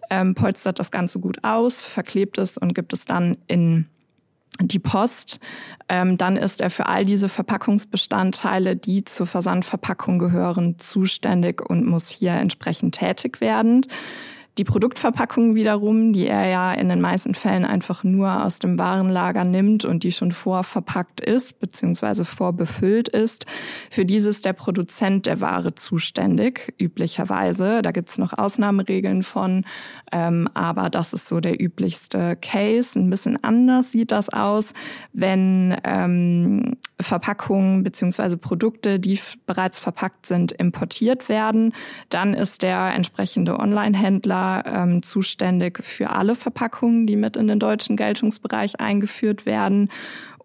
ähm, 0.10 0.36
polstert 0.36 0.80
das 0.80 0.92
Ganze 0.92 1.20
gut 1.20 1.44
aus, 1.44 1.82
verklebt 1.82 2.38
es 2.38 2.58
und 2.58 2.74
gibt 2.74 2.94
es 2.94 3.06
dann 3.06 3.38
in 3.48 3.86
die 4.62 4.80
Post, 4.80 5.40
ähm, 5.88 6.18
dann 6.18 6.36
ist 6.36 6.62
er 6.62 6.70
für 6.70 6.88
all 6.88 7.06
diese 7.06 7.30
Verpackungsbestandteile, 7.30 8.76
die 8.76 9.06
zur 9.06 9.26
Versandverpackung 9.26 10.20
gehören, 10.20 10.78
zuständig 10.80 11.62
und 11.62 11.86
muss 11.86 12.10
hier 12.10 12.34
entsprechend 12.34 12.96
tätig 12.96 13.40
werden. 13.40 13.86
Die 14.60 14.66
Produktverpackung 14.66 15.56
wiederum, 15.56 16.12
die 16.12 16.28
er 16.28 16.46
ja 16.50 16.74
in 16.74 16.90
den 16.90 17.00
meisten 17.00 17.34
Fällen 17.34 17.64
einfach 17.64 18.04
nur 18.04 18.44
aus 18.44 18.60
dem 18.60 18.78
Warenlager 18.78 19.46
nimmt 19.46 19.86
und 19.86 20.04
die 20.04 20.12
schon 20.12 20.34
vorverpackt 20.34 21.22
ist 21.22 21.62
bzw. 21.62 22.26
vorbefüllt 22.26 23.08
ist, 23.08 23.46
für 23.90 24.04
dieses 24.04 24.42
der 24.42 24.52
Produzent 24.52 25.28
der 25.28 25.40
Ware 25.40 25.76
zuständig, 25.76 26.74
üblicherweise. 26.78 27.82
Da 27.82 27.92
gibt 27.92 28.10
es 28.10 28.18
noch 28.18 28.38
Ausnahmeregeln 28.38 29.24
von, 29.24 29.64
ähm, 30.12 30.50
aber 30.56 30.90
das 30.90 31.14
ist 31.14 31.30
so 31.30 31.40
der 31.40 31.62
üblichste 31.64 32.36
Case. 32.36 33.00
Ein 33.00 33.10
bisschen 33.10 33.42
anders 33.42 33.94
sieht 33.94 34.12
das 34.12 34.28
aus, 34.28 34.74
wenn 35.14 35.78
ähm, 35.86 36.76
Verpackungen 37.00 37.84
bzw. 37.84 38.36
Produkte, 38.36 39.00
die 39.00 39.18
bereits 39.46 39.80
verpackt 39.80 40.26
sind, 40.26 40.52
importiert 40.52 41.30
werden. 41.30 41.72
Dann 42.10 42.34
ist 42.34 42.62
der 42.62 42.94
entsprechende 42.94 43.58
Online-Händler 43.58 44.49
ähm, 44.66 45.04
zuständig 45.04 45.80
für 45.84 46.10
alle 46.10 46.36
Verpackungen, 46.36 47.08
die 47.08 47.16
mit 47.16 47.36
in 47.38 47.48
den 47.48 47.60
deutschen 47.60 47.98
Geltungsbereich 47.98 48.80
eingeführt 48.80 49.46
werden. 49.46 49.90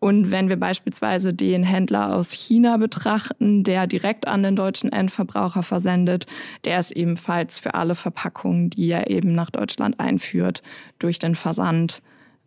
Und 0.04 0.30
wenn 0.30 0.50
wir 0.50 0.56
beispielsweise 0.56 1.32
den 1.32 1.62
Händler 1.62 2.14
aus 2.14 2.30
China 2.32 2.76
betrachten, 2.76 3.64
der 3.64 3.86
direkt 3.86 4.26
an 4.28 4.42
den 4.42 4.54
deutschen 4.54 4.92
Endverbraucher 4.92 5.62
versendet, 5.62 6.26
der 6.64 6.78
ist 6.78 6.90
ebenfalls 6.90 7.58
für 7.58 7.72
alle 7.74 7.94
Verpackungen, 7.94 8.68
die 8.68 8.90
er 8.90 9.08
eben 9.10 9.32
nach 9.32 9.50
Deutschland 9.50 9.98
einführt, 9.98 10.62
durch 10.98 11.18
den 11.18 11.34
Versand 11.34 12.02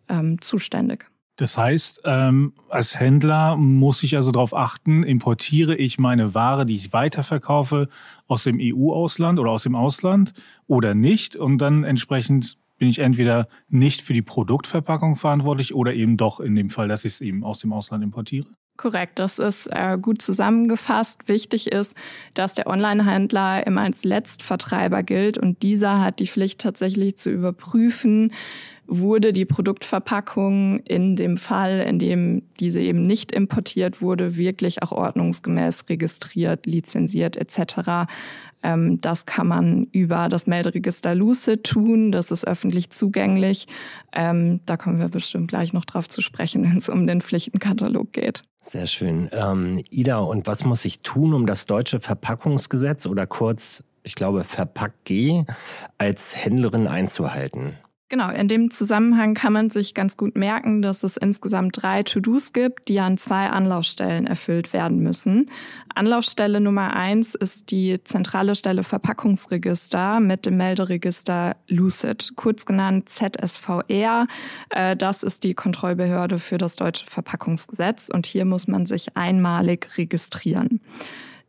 ähm, 0.08 0.40
zuständig. 0.42 1.06
Das 1.38 1.56
heißt, 1.56 2.02
ähm, 2.04 2.54
als 2.68 3.00
Händler 3.00 3.58
muss 3.58 4.02
ich 4.02 4.16
also 4.16 4.32
darauf 4.32 4.56
achten, 4.56 5.04
importiere 5.04 5.76
ich 5.76 6.00
meine 6.00 6.34
Ware, 6.34 6.66
die 6.66 6.76
ich 6.76 6.94
weiterverkaufe, 6.94 7.90
aus 8.28 8.44
dem 8.44 8.58
EU-Ausland 8.60 9.40
oder 9.40 9.52
aus 9.52 9.62
dem 9.62 9.76
Ausland 9.76 10.34
oder 10.66 10.96
nicht. 10.96 11.36
Und 11.36 11.60
dann 11.60 11.84
entsprechend 11.84 12.58
bin 12.80 12.90
ich 12.90 12.98
entweder 13.00 13.48
nicht 13.70 14.02
für 14.02 14.14
die 14.14 14.24
Produktverpackung 14.24 15.16
verantwortlich 15.16 15.76
oder 15.76 15.94
eben 15.94 16.18
doch 16.18 16.40
in 16.40 16.56
dem 16.56 16.72
Fall, 16.72 16.88
dass 16.88 17.06
ich 17.06 17.14
es 17.14 17.22
eben 17.22 17.44
aus 17.44 17.60
dem 17.60 17.72
Ausland 17.72 18.04
importiere. 18.04 18.50
Korrekt, 18.78 19.18
das 19.18 19.40
ist 19.40 19.68
äh, 19.72 19.98
gut 20.00 20.22
zusammengefasst. 20.22 21.28
Wichtig 21.28 21.72
ist, 21.72 21.96
dass 22.36 22.54
der 22.54 22.68
Onlinehändler 22.68 23.66
immer 23.66 23.82
als 23.82 24.04
Letztvertreiber 24.04 25.02
gilt 25.02 25.40
und 25.40 25.64
dieser 25.64 26.00
hat 26.00 26.20
die 26.20 26.28
Pflicht 26.28 26.62
tatsächlich 26.62 27.18
zu 27.18 27.32
überprüfen, 27.32 28.32
wurde 28.86 29.34
die 29.34 29.46
Produktverpackung 29.46 30.80
in 30.82 31.16
dem 31.16 31.38
Fall, 31.38 31.82
in 31.82 32.00
dem 32.00 32.44
diese 32.60 32.80
eben 32.80 33.06
nicht 33.06 33.32
importiert 33.32 34.02
wurde, 34.02 34.38
wirklich 34.38 34.82
auch 34.84 34.92
ordnungsgemäß 34.92 35.86
registriert, 35.90 36.66
lizenziert 36.66 37.36
etc. 37.36 38.08
Ähm, 38.64 39.02
das 39.02 39.26
kann 39.26 39.48
man 39.48 39.88
über 39.92 40.30
das 40.30 40.48
Melderegister 40.48 41.16
Lucid 41.16 41.64
tun. 41.64 42.12
Das 42.12 42.32
ist 42.32 42.48
öffentlich 42.48 42.90
zugänglich. 42.92 43.68
Ähm, 44.14 44.62
da 44.66 44.78
kommen 44.78 45.00
wir 45.00 45.10
bestimmt 45.10 45.50
gleich 45.50 45.74
noch 45.74 45.86
drauf 45.86 46.08
zu 46.08 46.22
sprechen, 46.22 46.64
wenn 46.64 46.78
es 46.78 46.90
um 46.90 47.08
den 47.08 47.22
Pflichtenkatalog 47.22 48.14
geht. 48.14 48.44
Sehr 48.68 48.86
schön. 48.86 49.30
Ähm, 49.32 49.82
Ida, 49.92 50.18
und 50.18 50.46
was 50.46 50.66
muss 50.66 50.84
ich 50.84 51.00
tun, 51.00 51.34
um 51.34 51.46
das 51.46 51.68
deutsche 51.68 52.02
Verpackungsgesetz 52.02 53.06
oder 53.06 53.26
kurz, 53.26 53.82
ich 54.04 54.14
glaube, 54.14 54.44
Verpack 54.44 55.06
G 55.06 55.46
als 55.98 56.36
Händlerin 56.36 56.86
einzuhalten? 56.86 57.78
Genau, 58.10 58.30
in 58.30 58.48
dem 58.48 58.72
Zusammenhang 58.72 59.34
kann 59.34 59.52
man 59.52 59.70
sich 59.70 59.94
ganz 59.94 60.16
gut 60.16 60.38
merken, 60.38 60.82
dass 60.82 61.04
es 61.04 61.18
insgesamt 61.18 61.84
drei 61.84 62.04
To-Dos 62.04 62.54
gibt, 62.54 62.88
die 62.88 63.02
an 63.02 63.18
zwei 63.18 63.50
Anlaufstellen 63.50 64.28
erfüllt 64.28 64.72
werden 64.72 65.00
müssen. 65.00 65.48
Anlaufstelle 65.94 66.62
Nummer 66.62 66.96
eins 66.96 67.36
ist 67.36 67.70
die 67.70 68.02
zentrale 68.06 68.56
Stelle 68.56 68.86
Verpackungsregister 68.86 70.22
mit 70.22 70.46
dem 70.46 70.56
Melderegister 70.56 71.58
Lucid, 71.68 72.32
kurz 72.38 72.66
genannt 72.66 73.10
ZSVR. 73.10 74.28
Äh, 74.70 74.96
das 74.96 75.24
ist 75.24 75.44
die 75.44 75.54
Kontrollbehörde 75.54 76.40
für 76.40 76.58
das 76.58 76.78
deutsche 76.78 77.06
Verpackungsgesetz 77.06 78.08
und 78.08 78.26
hier 78.26 78.46
muss 78.46 78.70
man 78.70 78.86
sich 78.86 79.18
einmalig 79.18 79.98
registrieren. 79.98 80.80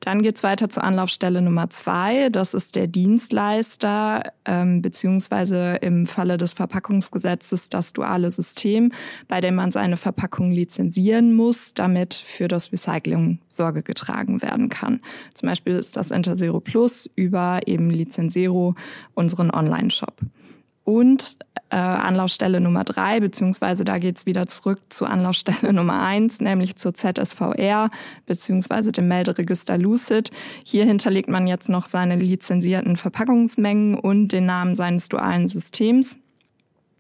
Dann 0.01 0.23
geht's 0.23 0.43
weiter 0.43 0.69
zur 0.69 0.85
Anlaufstelle 0.85 1.43
Nummer 1.43 1.71
zwei. 1.71 2.29
Das 2.31 2.55
ist 2.55 2.77
der 2.77 2.87
Dienstleister, 2.87 4.33
ähm, 4.45 4.81
beziehungsweise 4.81 5.79
im 5.81 6.07
Falle 6.07 6.39
des 6.39 6.53
Verpackungsgesetzes 6.53 7.69
das 7.69 7.93
duale 7.93 8.31
System, 8.31 8.93
bei 9.27 9.41
dem 9.41 9.57
man 9.57 9.73
seine 9.73 9.97
Verpackung 9.97 10.53
lizenzieren 10.53 11.35
muss, 11.35 11.75
damit 11.75 12.15
für 12.15 12.47
das 12.47 12.73
Recycling 12.73 13.41
Sorge 13.49 13.83
getragen 13.83 14.41
werden 14.41 14.69
kann. 14.69 15.01
Zum 15.35 15.49
Beispiel 15.49 15.75
ist 15.75 15.97
das 15.97 16.11
Interzero 16.11 16.61
Plus 16.61 17.11
über 17.17 17.61
eben 17.67 17.91
Lizenzero 17.91 18.75
unseren 19.15 19.51
Online-Shop. 19.51 20.15
Und 20.89 21.37
äh, 21.69 21.77
Anlaufstelle 21.77 22.63
Nummer 22.63 22.83
drei, 22.83 23.21
beziehungsweise 23.21 23.85
da 23.85 23.99
geht's 23.99 24.25
wieder 24.25 24.47
zurück 24.47 24.81
zur 24.89 25.11
Anlaufstelle 25.11 25.71
Nummer 25.75 26.01
eins, 26.01 26.41
nämlich 26.41 26.77
zur 26.77 26.95
ZSVR, 26.95 27.91
beziehungsweise 28.25 28.91
dem 28.91 29.07
Melderegister 29.07 29.77
Lucid. 29.77 30.31
Hier 30.65 30.87
hinterlegt 30.87 31.29
man 31.29 31.47
jetzt 31.47 31.69
noch 31.69 31.85
seine 31.85 32.17
lizenzierten 32.17 32.97
Verpackungsmengen 32.97 33.97
und 33.97 34.29
den 34.29 34.47
Namen 34.47 34.75
seines 34.75 35.11
dualen 35.11 35.47
Systems 35.47 36.19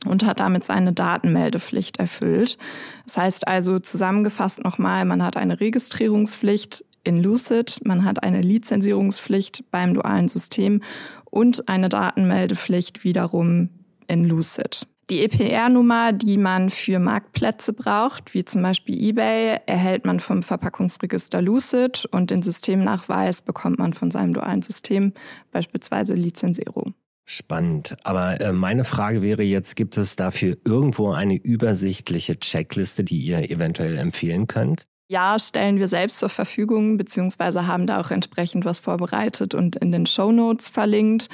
und 0.05 0.23
hat 0.27 0.41
damit 0.41 0.67
seine 0.67 0.93
Datenmeldepflicht 0.93 1.99
erfüllt. 1.99 2.59
Das 3.07 3.17
heißt 3.17 3.49
also 3.49 3.79
zusammengefasst 3.79 4.63
nochmal, 4.63 5.07
man 5.07 5.23
hat 5.23 5.39
eine 5.39 5.61
Registrierungspflicht 5.61 6.85
in 7.05 7.23
Lucid, 7.23 7.81
man 7.85 8.05
hat 8.05 8.23
eine 8.23 8.43
Lizenzierungspflicht 8.43 9.65
beim 9.71 9.95
dualen 9.95 10.29
System 10.29 10.83
und 11.25 11.71
eine 11.71 11.89
Datenmeldepflicht 11.89 13.03
wiederum 13.03 13.71
in 14.09 14.25
Lucid. 14.25 14.87
Die 15.11 15.23
EPR-Nummer, 15.23 16.13
die 16.13 16.37
man 16.37 16.69
für 16.69 16.99
Marktplätze 16.99 17.73
braucht, 17.73 18.35
wie 18.35 18.45
zum 18.45 18.63
Beispiel 18.63 19.03
eBay, 19.03 19.59
erhält 19.65 20.05
man 20.05 20.21
vom 20.21 20.43
Verpackungsregister 20.43 21.41
Lucid 21.41 22.05
und 22.11 22.31
den 22.31 22.43
Systemnachweis 22.43 23.41
bekommt 23.41 23.79
man 23.79 23.95
von 23.95 24.11
seinem 24.11 24.35
dualen 24.35 24.61
System, 24.61 25.15
beispielsweise 25.51 26.13
Lizenzero. 26.13 26.93
Spannend. 27.25 27.97
Aber 28.05 28.41
äh, 28.41 28.53
meine 28.53 28.85
Frage 28.85 29.23
wäre 29.23 29.43
jetzt, 29.43 29.77
gibt 29.77 29.97
es 29.97 30.17
dafür 30.17 30.59
irgendwo 30.65 31.13
eine 31.13 31.37
übersichtliche 31.37 32.39
Checkliste, 32.39 33.05
die 33.05 33.19
ihr 33.19 33.51
eventuell 33.51 33.97
empfehlen 33.97 34.47
könnt? 34.47 34.87
Ja, 35.11 35.39
stellen 35.39 35.79
wir 35.79 35.89
selbst 35.89 36.19
zur 36.19 36.29
Verfügung, 36.29 36.99
beziehungsweise 36.99 37.67
haben 37.67 37.87
da 37.87 37.99
auch 37.99 38.11
entsprechend 38.11 38.67
was 38.67 38.81
vorbereitet 38.81 39.55
und 39.55 39.77
in 39.77 39.91
den 39.91 40.05
Show 40.05 40.33
Notes 40.33 40.69
verlinkt. 40.69 41.31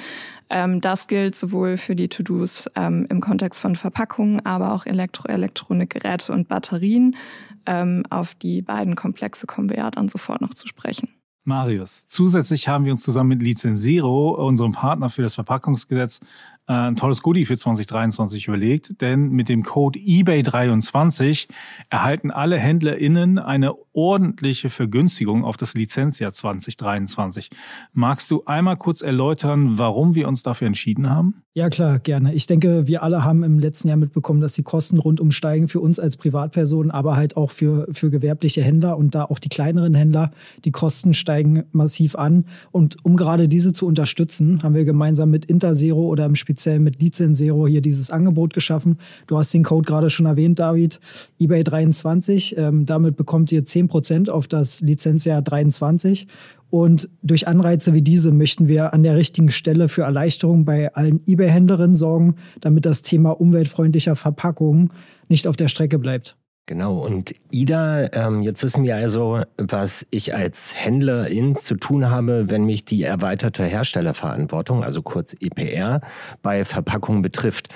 Ähm, 0.49 0.79
das 0.79 1.07
gilt 1.07 1.35
sowohl 1.35 1.75
für 1.75 1.93
die 1.93 2.07
To-Dos 2.07 2.69
ähm, 2.75 3.05
im 3.09 3.19
Kontext 3.19 3.59
von 3.59 3.75
Verpackungen, 3.75 4.45
aber 4.45 4.73
auch 4.73 4.85
Elektro 4.85 5.27
Elektronikgeräte 5.27 6.31
und 6.31 6.47
Batterien. 6.47 7.17
Ähm, 7.65 8.03
auf 8.09 8.33
die 8.35 8.61
beiden 8.61 8.95
Komplexe 8.95 9.45
kommen 9.45 9.69
wir 9.69 9.77
ja 9.77 9.91
dann 9.91 10.07
sofort 10.07 10.39
noch 10.39 10.53
zu 10.53 10.67
sprechen. 10.67 11.09
Marius, 11.43 12.07
zusätzlich 12.07 12.69
haben 12.69 12.85
wir 12.85 12.93
uns 12.93 13.03
zusammen 13.03 13.29
mit 13.29 13.43
Lizenzero, 13.43 14.31
unserem 14.47 14.71
Partner 14.71 15.09
für 15.09 15.21
das 15.21 15.35
Verpackungsgesetz, 15.35 16.19
ein 16.67 16.95
tolles 16.95 17.21
Goodie 17.21 17.45
für 17.45 17.57
2023 17.57 18.47
überlegt, 18.47 19.01
denn 19.01 19.29
mit 19.29 19.49
dem 19.49 19.63
Code 19.63 19.99
eBay23 19.99 21.47
erhalten 21.89 22.31
alle 22.31 22.57
HändlerInnen 22.57 23.37
eine 23.37 23.75
ordentliche 23.95 24.69
Vergünstigung 24.69 25.43
auf 25.43 25.57
das 25.57 25.73
Lizenzjahr 25.73 26.31
2023. 26.31 27.49
Magst 27.93 28.29
du 28.29 28.43
einmal 28.45 28.77
kurz 28.77 29.01
erläutern, 29.01 29.77
warum 29.77 30.15
wir 30.15 30.27
uns 30.27 30.43
dafür 30.43 30.67
entschieden 30.67 31.09
haben? 31.09 31.41
Ja, 31.57 31.69
klar, 31.69 31.99
gerne. 31.99 32.33
Ich 32.33 32.47
denke, 32.47 32.85
wir 32.85 33.01
alle 33.01 33.23
haben 33.23 33.41
im 33.43 33.59
letzten 33.59 33.87
Jahr 33.87 33.95
mitbekommen, 33.95 34.41
dass 34.41 34.51
die 34.51 34.63
Kosten 34.63 34.97
rundum 34.97 35.31
steigen 35.31 35.69
für 35.69 35.79
uns 35.79 35.99
als 35.99 36.17
Privatpersonen, 36.17 36.91
aber 36.91 37.15
halt 37.15 37.37
auch 37.37 37.49
für, 37.49 37.87
für 37.93 38.09
gewerbliche 38.09 38.61
Händler 38.61 38.97
und 38.97 39.15
da 39.15 39.23
auch 39.23 39.39
die 39.39 39.47
kleineren 39.47 39.93
Händler. 39.93 40.31
Die 40.65 40.71
Kosten 40.71 41.13
steigen 41.13 41.63
massiv 41.71 42.15
an. 42.15 42.43
Und 42.73 42.97
um 43.05 43.15
gerade 43.15 43.47
diese 43.47 43.71
zu 43.71 43.87
unterstützen, 43.87 44.63
haben 44.63 44.75
wir 44.75 44.83
gemeinsam 44.83 45.29
mit 45.29 45.45
Interzero 45.45 46.05
oder 46.09 46.25
im 46.25 46.35
Speziellen 46.35 46.83
mit 46.83 47.01
Lizenzero 47.01 47.67
hier 47.67 47.79
dieses 47.79 48.09
Angebot 48.09 48.53
geschaffen. 48.53 48.97
Du 49.27 49.37
hast 49.37 49.53
den 49.53 49.63
Code 49.63 49.85
gerade 49.87 50.09
schon 50.09 50.25
erwähnt, 50.25 50.59
David. 50.59 50.99
eBay 51.39 51.63
23. 51.63 52.57
Ähm, 52.57 52.85
damit 52.85 53.15
bekommt 53.15 53.53
ihr 53.53 53.63
10% 53.63 53.84
auf 54.29 54.47
das 54.47 54.81
Lizenzjahr 54.81 55.41
23. 55.41 56.27
Und 56.69 57.09
durch 57.21 57.47
Anreize 57.47 57.93
wie 57.93 58.01
diese 58.01 58.31
möchten 58.31 58.67
wir 58.67 58.93
an 58.93 59.03
der 59.03 59.15
richtigen 59.15 59.49
Stelle 59.49 59.87
für 59.87 60.01
Erleichterung 60.01 60.65
bei 60.65 60.93
allen 60.93 61.21
eBay-Händlerinnen 61.25 61.95
sorgen, 61.95 62.35
damit 62.61 62.85
das 62.85 63.01
Thema 63.01 63.31
umweltfreundlicher 63.39 64.15
Verpackungen 64.15 64.91
nicht 65.29 65.47
auf 65.47 65.55
der 65.55 65.67
Strecke 65.67 65.99
bleibt. 65.99 66.35
Genau, 66.67 66.97
und 66.97 67.35
Ida, 67.51 68.11
ähm, 68.13 68.41
jetzt 68.41 68.63
wissen 68.63 68.83
wir 68.83 68.95
also, 68.95 69.43
was 69.57 70.07
ich 70.09 70.33
als 70.33 70.73
Händlerin 70.73 71.57
zu 71.57 71.75
tun 71.75 72.09
habe, 72.09 72.49
wenn 72.49 72.65
mich 72.65 72.85
die 72.85 73.03
erweiterte 73.03 73.63
Herstellerverantwortung, 73.63 74.83
also 74.83 75.03
kurz 75.03 75.35
EPR, 75.39 76.01
bei 76.41 76.65
Verpackungen 76.65 77.21
betrifft. 77.21 77.69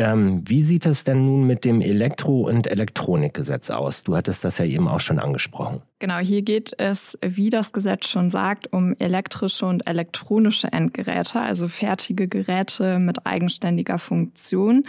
Ähm, 0.00 0.44
wie 0.46 0.62
sieht 0.62 0.86
es 0.86 1.02
denn 1.02 1.26
nun 1.26 1.44
mit 1.48 1.64
dem 1.64 1.80
Elektro- 1.80 2.48
und 2.48 2.68
Elektronikgesetz 2.68 3.70
aus? 3.70 4.04
Du 4.04 4.14
hattest 4.14 4.44
das 4.44 4.58
ja 4.58 4.64
eben 4.64 4.86
auch 4.86 5.00
schon 5.00 5.18
angesprochen. 5.18 5.82
Genau, 5.98 6.18
hier 6.18 6.42
geht 6.42 6.72
es, 6.78 7.18
wie 7.20 7.50
das 7.50 7.72
Gesetz 7.72 8.06
schon 8.06 8.30
sagt, 8.30 8.72
um 8.72 8.94
elektrische 9.00 9.66
und 9.66 9.84
elektronische 9.88 10.72
Endgeräte, 10.72 11.40
also 11.40 11.66
fertige 11.66 12.28
Geräte 12.28 13.00
mit 13.00 13.26
eigenständiger 13.26 13.98
Funktion. 13.98 14.84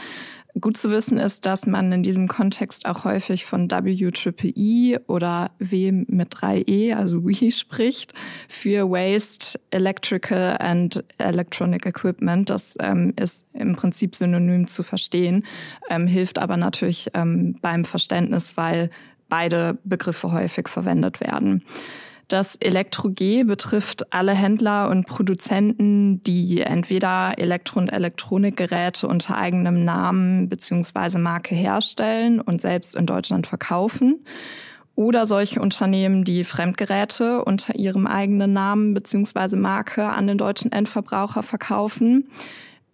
Gut 0.59 0.77
zu 0.77 0.89
wissen 0.89 1.17
ist, 1.17 1.45
dass 1.45 1.65
man 1.67 1.91
in 1.91 2.03
diesem 2.03 2.27
Kontext 2.27 2.85
auch 2.85 3.03
häufig 3.03 3.45
von 3.45 3.69
WEEE 3.69 4.99
oder 5.07 5.51
W 5.59 5.91
mit 5.91 6.33
3E, 6.33 6.95
also 6.95 7.23
WE 7.25 7.51
spricht, 7.51 8.13
für 8.47 8.89
Waste, 8.89 9.59
Electrical 9.71 10.57
and 10.59 11.03
Electronic 11.17 11.85
Equipment. 11.85 12.49
Das 12.49 12.75
ähm, 12.79 13.13
ist 13.15 13.45
im 13.53 13.75
Prinzip 13.75 14.15
synonym 14.15 14.67
zu 14.67 14.83
verstehen, 14.83 15.45
ähm, 15.89 16.07
hilft 16.07 16.39
aber 16.39 16.57
natürlich 16.57 17.09
ähm, 17.13 17.57
beim 17.61 17.85
Verständnis, 17.85 18.57
weil 18.57 18.89
beide 19.29 19.77
Begriffe 19.83 20.31
häufig 20.31 20.67
verwendet 20.67 21.21
werden. 21.21 21.63
Das 22.29 22.55
Elektro-G 22.57 23.43
betrifft 23.43 24.13
alle 24.13 24.33
Händler 24.33 24.89
und 24.89 25.07
Produzenten, 25.07 26.23
die 26.23 26.61
entweder 26.61 27.33
Elektro- 27.37 27.79
und 27.79 27.89
Elektronikgeräte 27.89 29.07
unter 29.07 29.35
eigenem 29.35 29.83
Namen 29.83 30.47
beziehungsweise 30.47 31.17
Marke 31.17 31.55
herstellen 31.55 32.39
und 32.39 32.61
selbst 32.61 32.95
in 32.95 33.07
Deutschland 33.07 33.47
verkaufen 33.47 34.23
oder 34.95 35.25
solche 35.25 35.59
Unternehmen, 35.59 36.23
die 36.23 36.43
Fremdgeräte 36.43 37.43
unter 37.43 37.73
ihrem 37.75 38.05
eigenen 38.05 38.53
Namen 38.53 38.93
beziehungsweise 38.93 39.57
Marke 39.57 40.05
an 40.05 40.27
den 40.27 40.37
deutschen 40.37 40.71
Endverbraucher 40.71 41.41
verkaufen. 41.41 42.29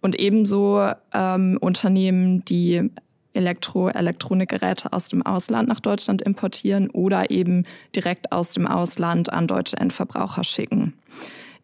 Und 0.00 0.18
ebenso 0.18 0.92
ähm, 1.12 1.58
Unternehmen, 1.60 2.44
die 2.44 2.90
Elektro 3.36 3.88
Elektronikgeräte 3.88 4.92
aus 4.92 5.08
dem 5.08 5.24
Ausland 5.24 5.68
nach 5.68 5.80
Deutschland 5.80 6.22
importieren 6.22 6.90
oder 6.90 7.30
eben 7.30 7.64
direkt 7.94 8.32
aus 8.32 8.52
dem 8.52 8.66
Ausland 8.66 9.32
an 9.32 9.46
deutsche 9.46 9.76
Endverbraucher 9.76 10.44
schicken. 10.44 10.94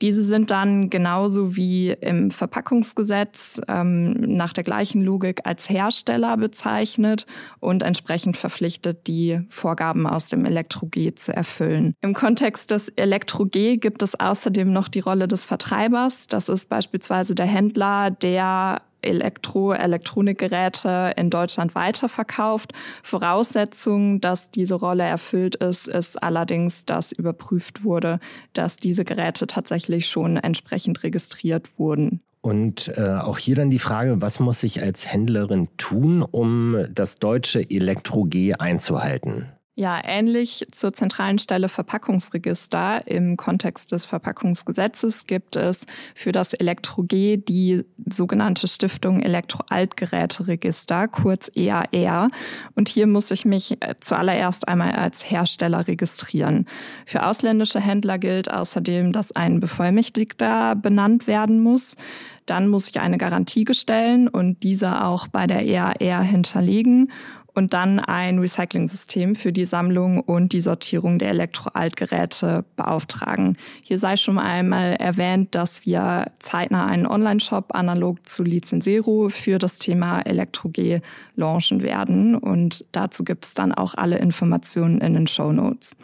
Diese 0.03 0.25
sind 0.25 0.51
dann 0.51 0.91
genauso 0.91 1.55
wie 1.55 1.91
im 1.93 2.33
Verpackungsgesetz 2.33 3.61
ähm, 3.69 4.15
nach 4.37 4.53
der 4.53 4.65
gleichen 4.65 5.01
Logik 5.01 5.43
als 5.45 5.71
Hersteller 5.71 6.37
bezeichnet 6.37 7.25
und 7.61 7.85
entsprechend 7.85 8.37
verpflichtet, 8.37 9.07
die 9.07 9.41
Vorgaben 9.49 10.09
aus 10.09 10.27
dem 10.27 10.45
Elektro-G 10.45 11.15
zu 11.15 11.33
erfüllen. 11.33 11.95
Im 12.01 12.15
Kontext 12.15 12.73
des 12.73 12.89
Elektro-G 12.89 13.77
gibt 13.77 14.03
es 14.03 14.19
außerdem 14.19 14.73
noch 14.73 14.89
die 14.89 15.01
Rolle 15.01 15.29
des 15.29 15.45
Vertreibers. 15.45 16.27
Das 16.27 16.49
ist 16.49 16.69
beispielsweise 16.69 17.37
der 17.37 17.47
Händler, 17.47 18.11
der 18.11 18.83
Elektro 19.03 19.73
Elektronikgeräte 19.73 21.13
in 21.17 21.31
Deutschland 21.31 21.75
weiterverkauft. 21.75 22.73
Voraussetzung, 23.03 24.21
dass 24.21 24.51
diese 24.51 24.75
Rolle 24.75 25.05
erfüllt 25.05 25.57
ist, 25.57 25.89
ist 25.89 26.23
allerdings, 26.23 26.85
dass 26.85 27.13
überprüft 27.13 27.85
wurde, 27.85 28.21
dass 28.53 28.77
diese 28.77 29.05
Geräte 29.05 29.47
tatsächlich 29.47 30.09
schon 30.09 30.37
entsprechend 30.37 31.03
registriert 31.03 31.79
wurden. 31.79 32.21
Und 32.41 32.93
äh, 32.97 33.19
auch 33.21 33.39
hier 33.39 33.55
dann 33.55 33.71
die 33.71 33.79
Frage, 33.79 34.21
was 34.21 34.41
muss 34.41 34.65
ich 34.65 34.83
als 34.83 35.11
Händlerin 35.11 35.69
tun, 35.77 36.23
um 36.23 36.87
das 36.93 37.21
deutsche 37.21 37.61
Elektro-G 37.71 38.55
einzuhalten? 38.55 39.49
Ja, 39.75 40.03
ähnlich 40.05 40.67
zur 40.71 40.93
zentralen 40.93 41.39
Stelle 41.39 41.71
Verpackungsregister 41.71 43.07
im 43.07 43.39
Kontext 43.39 43.91
des 43.93 44.05
Verpackungsgesetzes 44.05 45.27
gibt 45.27 45.57
es 45.57 45.87
für 46.15 46.31
das 46.31 46.53
Elektro-G 46.53 47.39
die 47.39 47.83
sogenannte 48.07 48.69
Stiftung 48.69 49.23
Elektroaltgeräteregister, 49.23 51.09
kurz 51.09 51.51
EAR. 51.57 52.29
Und 52.75 52.91
hier 52.91 53.07
muss 53.07 53.31
ich 53.31 53.47
mich 53.47 53.79
äh, 53.81 53.95
zuallererst 53.99 54.69
einmal 54.69 54.93
als 54.93 55.31
Hersteller 55.31 55.89
registrieren. 55.89 56.67
Für 57.07 57.25
ausländische 57.25 57.81
Händler 57.81 58.19
gilt 58.19 58.51
außerdem, 58.51 59.13
dass 59.13 59.33
ein 59.33 59.61
Bevollmächtigter 59.61 60.77
benannt 60.77 61.27
werden 61.27 61.61
muss. 61.61 61.97
Dann 62.45 62.69
muss 62.69 62.91
ich 62.91 63.01
eine 63.01 63.17
Garantie 63.17 63.65
gestellen 63.65 64.29
und 64.29 64.65
diese 64.65 65.03
auch 65.05 65.29
bei 65.29 65.47
der 65.47 65.65
EAR 65.65 66.23
hinterlegen 66.23 67.11
und 67.55 67.75
dann 67.75 68.01
ein 68.01 68.39
Recycling-System 68.39 69.37
für 69.37 69.53
die 69.53 69.65
Sammlung 69.65 70.21
und 70.21 70.53
die 70.53 70.61
Sortierung 70.61 71.19
der 71.19 71.31
Elektroaltgeräte 71.31 72.65
beauftragen. 72.77 73.57
Hier 73.83 73.99
sei 73.99 74.17
schon 74.17 74.39
einmal 74.39 74.95
erwähnt, 74.95 75.55
dass 75.55 75.85
wir 75.85 76.31
zeitnah 76.39 76.87
einen 76.87 77.07
Online-Shop 77.07 77.75
analog 77.75 78.27
zu 78.27 78.43
Lizenzero 78.43 79.29
für 79.29 79.59
das 79.59 79.79
Thema 79.79 80.21
Elektro-G 80.21 81.01
launchen 81.37 81.83
werden 81.83 82.35
und 82.35 82.85
dazu 82.93 83.25
gibt 83.25 83.45
es 83.45 83.55
dann 83.55 83.73
auch 83.73 83.95
alle 83.95 84.19
Informationen 84.19 85.01
in 85.01 85.15
den 85.15 85.27
Show 85.27 85.53
Notes. 85.53 85.97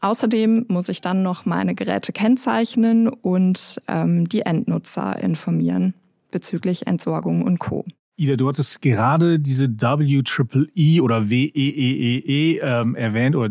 Außerdem 0.00 0.66
muss 0.68 0.88
ich 0.88 1.00
dann 1.00 1.22
noch 1.22 1.46
meine 1.46 1.76
Geräte 1.76 2.12
kennzeichnen 2.12 3.08
und 3.08 3.80
ähm, 3.86 4.28
die 4.28 4.42
Endnutzer 4.42 5.18
informieren 5.18 5.94
bezüglich 6.32 6.88
Entsorgung 6.88 7.42
und 7.42 7.60
Co. 7.60 7.84
Ida, 8.16 8.36
du 8.36 8.48
hattest 8.48 8.82
gerade 8.82 9.38
diese 9.38 9.68
WEEE 9.68 11.00
oder 11.00 11.30
WEEE 11.30 12.20
-E 12.20 12.60
ähm, 12.62 12.94
erwähnt. 12.94 13.36
Oder 13.36 13.50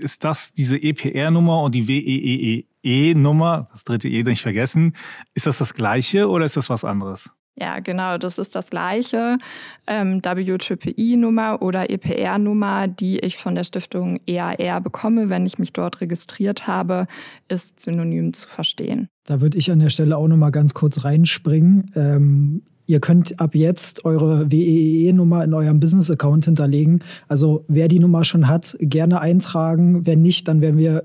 ist 0.00 0.24
das 0.24 0.52
diese 0.52 0.76
EPR-Nummer 0.76 1.62
und 1.62 1.74
die 1.74 1.86
WEEE-Nummer, 1.86 3.68
das 3.70 3.84
dritte 3.84 4.08
E 4.08 4.22
nicht 4.24 4.42
vergessen, 4.42 4.94
ist 5.34 5.46
das 5.46 5.58
das 5.58 5.74
gleiche 5.74 6.28
oder 6.28 6.44
ist 6.44 6.56
das 6.56 6.68
was 6.70 6.84
anderes? 6.84 7.30
Ja, 7.56 7.80
genau, 7.80 8.16
das 8.16 8.38
ist 8.38 8.54
das 8.54 8.70
gleiche. 8.70 9.38
Ähm, 9.86 10.22
WEEE-Nummer 10.24 11.60
oder 11.60 11.90
EPR-Nummer, 11.90 12.88
die 12.88 13.18
ich 13.18 13.36
von 13.36 13.54
der 13.54 13.64
Stiftung 13.64 14.18
EAR 14.26 14.80
bekomme, 14.80 15.28
wenn 15.28 15.44
ich 15.44 15.58
mich 15.58 15.72
dort 15.72 16.00
registriert 16.00 16.66
habe, 16.66 17.06
ist 17.48 17.80
synonym 17.80 18.32
zu 18.32 18.48
verstehen. 18.48 19.08
Da 19.26 19.42
würde 19.42 19.58
ich 19.58 19.70
an 19.70 19.80
der 19.80 19.90
Stelle 19.90 20.16
auch 20.16 20.26
noch 20.26 20.38
mal 20.38 20.50
ganz 20.50 20.72
kurz 20.72 21.04
reinspringen. 21.04 21.92
Ähm, 21.94 22.62
Ihr 22.90 22.98
könnt 22.98 23.38
ab 23.38 23.54
jetzt 23.54 24.04
eure 24.04 24.50
WEE-Nummer 24.50 25.44
in 25.44 25.54
eurem 25.54 25.78
Business-Account 25.78 26.46
hinterlegen. 26.46 27.04
Also 27.28 27.64
wer 27.68 27.86
die 27.86 28.00
Nummer 28.00 28.24
schon 28.24 28.48
hat, 28.48 28.76
gerne 28.80 29.20
eintragen. 29.20 30.06
Wenn 30.06 30.22
nicht, 30.22 30.48
dann 30.48 30.60
werden 30.60 30.76
wir 30.76 31.04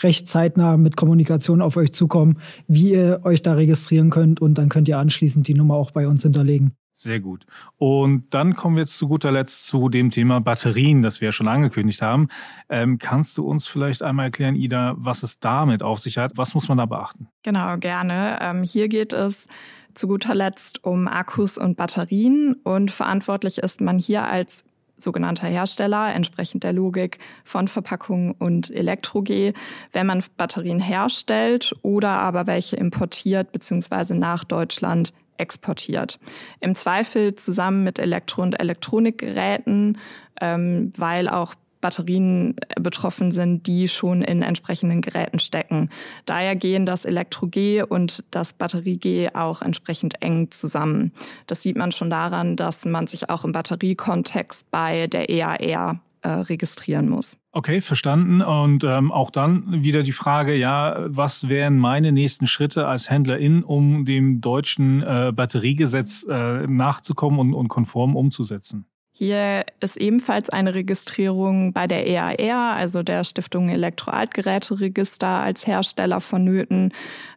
recht 0.00 0.28
zeitnah 0.28 0.76
mit 0.76 0.98
Kommunikation 0.98 1.62
auf 1.62 1.78
euch 1.78 1.90
zukommen, 1.94 2.36
wie 2.68 2.90
ihr 2.92 3.20
euch 3.24 3.40
da 3.40 3.54
registrieren 3.54 4.10
könnt 4.10 4.42
und 4.42 4.58
dann 4.58 4.68
könnt 4.68 4.88
ihr 4.88 4.98
anschließend 4.98 5.48
die 5.48 5.54
Nummer 5.54 5.76
auch 5.76 5.90
bei 5.90 6.06
uns 6.06 6.22
hinterlegen. 6.22 6.72
Sehr 6.92 7.18
gut. 7.18 7.46
Und 7.78 8.26
dann 8.34 8.54
kommen 8.54 8.76
wir 8.76 8.82
jetzt 8.82 8.98
zu 8.98 9.08
guter 9.08 9.32
Letzt 9.32 9.66
zu 9.66 9.88
dem 9.88 10.10
Thema 10.10 10.40
Batterien, 10.40 11.00
das 11.00 11.22
wir 11.22 11.28
ja 11.28 11.32
schon 11.32 11.48
angekündigt 11.48 12.02
haben. 12.02 12.28
Ähm, 12.68 12.98
kannst 12.98 13.38
du 13.38 13.46
uns 13.46 13.66
vielleicht 13.66 14.02
einmal 14.02 14.26
erklären, 14.26 14.54
Ida, 14.54 14.94
was 14.98 15.22
es 15.22 15.40
damit 15.40 15.82
auf 15.82 15.98
sich 15.98 16.18
hat? 16.18 16.32
Was 16.36 16.52
muss 16.52 16.68
man 16.68 16.76
da 16.76 16.84
beachten? 16.84 17.28
Genau, 17.42 17.78
gerne. 17.78 18.38
Ähm, 18.42 18.62
hier 18.62 18.88
geht 18.88 19.14
es 19.14 19.48
zu 19.94 20.08
guter 20.08 20.34
Letzt 20.34 20.84
um 20.84 21.08
Akkus 21.08 21.58
und 21.58 21.76
Batterien 21.76 22.54
und 22.64 22.90
verantwortlich 22.90 23.58
ist 23.58 23.80
man 23.80 23.98
hier 23.98 24.24
als 24.24 24.64
sogenannter 24.96 25.48
Hersteller, 25.48 26.14
entsprechend 26.14 26.64
der 26.64 26.72
Logik 26.72 27.18
von 27.44 27.68
Verpackungen 27.68 28.32
und 28.32 28.70
Elektro-G, 28.70 29.52
wenn 29.92 30.06
man 30.06 30.22
Batterien 30.36 30.80
herstellt 30.80 31.74
oder 31.82 32.10
aber 32.10 32.46
welche 32.46 32.76
importiert 32.76 33.52
bzw. 33.52 34.14
nach 34.14 34.44
Deutschland 34.44 35.12
exportiert. 35.38 36.18
Im 36.60 36.74
Zweifel 36.74 37.34
zusammen 37.34 37.84
mit 37.84 37.98
Elektro- 37.98 38.42
und 38.42 38.60
Elektronikgeräten, 38.60 39.98
ähm, 40.40 40.92
weil 40.96 41.28
auch 41.28 41.54
Batterien 41.82 42.56
betroffen 42.80 43.30
sind, 43.30 43.66
die 43.66 43.88
schon 43.88 44.22
in 44.22 44.40
entsprechenden 44.40 45.02
Geräten 45.02 45.38
stecken. 45.38 45.90
Daher 46.24 46.56
gehen 46.56 46.86
das 46.86 47.04
Elektro-G 47.04 47.82
und 47.82 48.24
das 48.30 48.54
Batterie-G 48.54 49.34
auch 49.34 49.60
entsprechend 49.60 50.22
eng 50.22 50.50
zusammen. 50.50 51.12
Das 51.46 51.60
sieht 51.60 51.76
man 51.76 51.92
schon 51.92 52.08
daran, 52.08 52.56
dass 52.56 52.86
man 52.86 53.06
sich 53.06 53.28
auch 53.28 53.44
im 53.44 53.52
Batteriekontext 53.52 54.70
bei 54.70 55.08
der 55.08 55.28
EAR 55.28 56.00
äh, 56.22 56.28
registrieren 56.28 57.08
muss. 57.08 57.36
Okay, 57.50 57.80
verstanden. 57.80 58.42
Und 58.42 58.84
ähm, 58.84 59.10
auch 59.10 59.30
dann 59.30 59.82
wieder 59.82 60.04
die 60.04 60.12
Frage, 60.12 60.54
ja, 60.54 61.04
was 61.08 61.48
wären 61.48 61.78
meine 61.78 62.12
nächsten 62.12 62.46
Schritte 62.46 62.86
als 62.86 63.10
Händlerin, 63.10 63.64
um 63.64 64.04
dem 64.04 64.40
deutschen 64.40 65.02
äh, 65.02 65.32
Batteriegesetz 65.34 66.24
äh, 66.28 66.66
nachzukommen 66.66 67.40
und, 67.40 67.54
und 67.54 67.68
konform 67.68 68.14
umzusetzen? 68.14 68.86
Hier 69.22 69.66
ist 69.78 69.98
ebenfalls 69.98 70.50
eine 70.50 70.74
Registrierung 70.74 71.72
bei 71.72 71.86
der 71.86 72.08
EAR, 72.08 72.74
also 72.74 73.04
der 73.04 73.22
Stiftung 73.22 73.68
Elektroaltgeräteregister 73.68 75.28
als 75.28 75.64
Hersteller 75.64 76.20
vonnöten. 76.20 76.92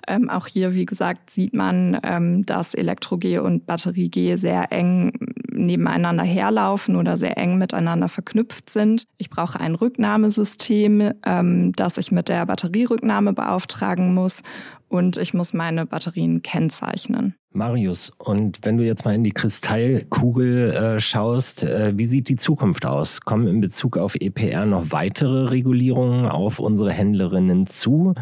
Ähm, 0.07 0.27
auch 0.31 0.47
hier, 0.47 0.73
wie 0.73 0.87
gesagt, 0.87 1.29
sieht 1.29 1.53
man, 1.53 1.99
ähm, 2.01 2.43
dass 2.43 2.73
Elektro-G 2.73 3.37
und 3.37 3.67
Batterie-G 3.67 4.35
sehr 4.35 4.71
eng 4.71 5.13
nebeneinander 5.55 6.23
herlaufen 6.23 6.95
oder 6.95 7.17
sehr 7.17 7.37
eng 7.37 7.57
miteinander 7.57 8.09
verknüpft 8.09 8.69
sind. 8.69 9.07
Ich 9.17 9.29
brauche 9.29 9.59
ein 9.59 9.75
Rücknahmesystem, 9.75 11.13
ähm, 11.25 11.71
das 11.75 11.97
ich 11.97 12.11
mit 12.11 12.29
der 12.29 12.45
Batterierücknahme 12.45 13.33
beauftragen 13.33 14.13
muss 14.13 14.43
und 14.87 15.17
ich 15.17 15.33
muss 15.33 15.53
meine 15.53 15.85
Batterien 15.85 16.41
kennzeichnen. 16.41 17.35
Marius, 17.51 18.11
und 18.17 18.59
wenn 18.63 18.77
du 18.77 18.83
jetzt 18.83 19.05
mal 19.05 19.15
in 19.15 19.23
die 19.23 19.31
Kristallkugel 19.31 20.71
äh, 20.71 20.99
schaust, 20.99 21.63
äh, 21.63 21.93
wie 21.95 22.05
sieht 22.05 22.27
die 22.27 22.35
Zukunft 22.35 22.85
aus? 22.85 23.21
Kommen 23.21 23.47
in 23.47 23.61
Bezug 23.61 23.97
auf 23.97 24.15
EPR 24.15 24.65
noch 24.65 24.91
weitere 24.91 25.45
Regulierungen 25.45 26.25
auf 26.25 26.59
unsere 26.59 26.91
Händlerinnen 26.91 27.65
zu? 27.65 28.13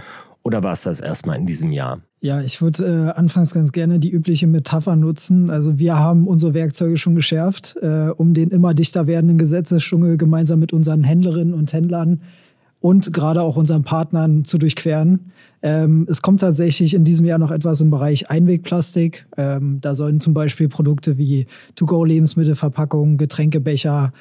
Oder 0.44 0.62
war 0.62 0.74
es 0.74 0.84
das 0.84 1.00
erstmal 1.00 1.38
in 1.38 1.48
diesem 1.48 1.72
Jahr? 1.72 2.02
Ja, 2.24 2.40
ich 2.40 2.62
würde 2.62 2.86
äh, 2.86 3.20
anfangs 3.20 3.54
ganz 3.54 3.74
gerne 3.74 4.00
die 4.00 4.10
übliche 4.10 4.48
Metapher 4.48 4.96
nutzen. 4.96 5.50
Also 5.50 5.78
wir 5.78 6.00
haben 6.00 6.26
unsere 6.26 6.54
Werkzeuge 6.54 6.96
schon 6.96 7.16
geschärft, 7.16 7.76
äh, 7.82 8.12
um 8.16 8.34
den 8.34 8.50
immer 8.50 8.74
dichter 8.74 9.08
werdenden 9.08 9.38
Gesetzesdschungel 9.38 10.16
gemeinsam 10.16 10.62
mit 10.62 10.72
unseren 10.72 11.04
Händlerinnen 11.04 11.54
und 11.54 11.74
Händlern 11.74 12.22
und 12.80 13.12
gerade 13.12 13.42
auch 13.42 13.58
unseren 13.58 13.84
Partnern 13.84 14.46
zu 14.46 14.58
durchqueren. 14.58 15.34
Ähm, 15.62 16.08
es 16.10 16.22
kommt 16.22 16.40
tatsächlich 16.40 16.94
in 16.94 17.04
diesem 17.04 17.26
Jahr 17.26 17.40
noch 17.40 17.52
etwas 17.52 17.82
im 17.82 17.90
Bereich 17.90 18.30
Einwegplastik. 18.30 19.26
Ähm, 19.36 19.80
da 19.82 19.94
sollen 19.94 20.22
zum 20.22 20.34
Beispiel 20.34 20.70
Produkte 20.70 21.18
wie 21.18 21.48
To-Go-Lebensmittelverpackungen, 21.76 23.18
Getränkebecher, 23.18 24.14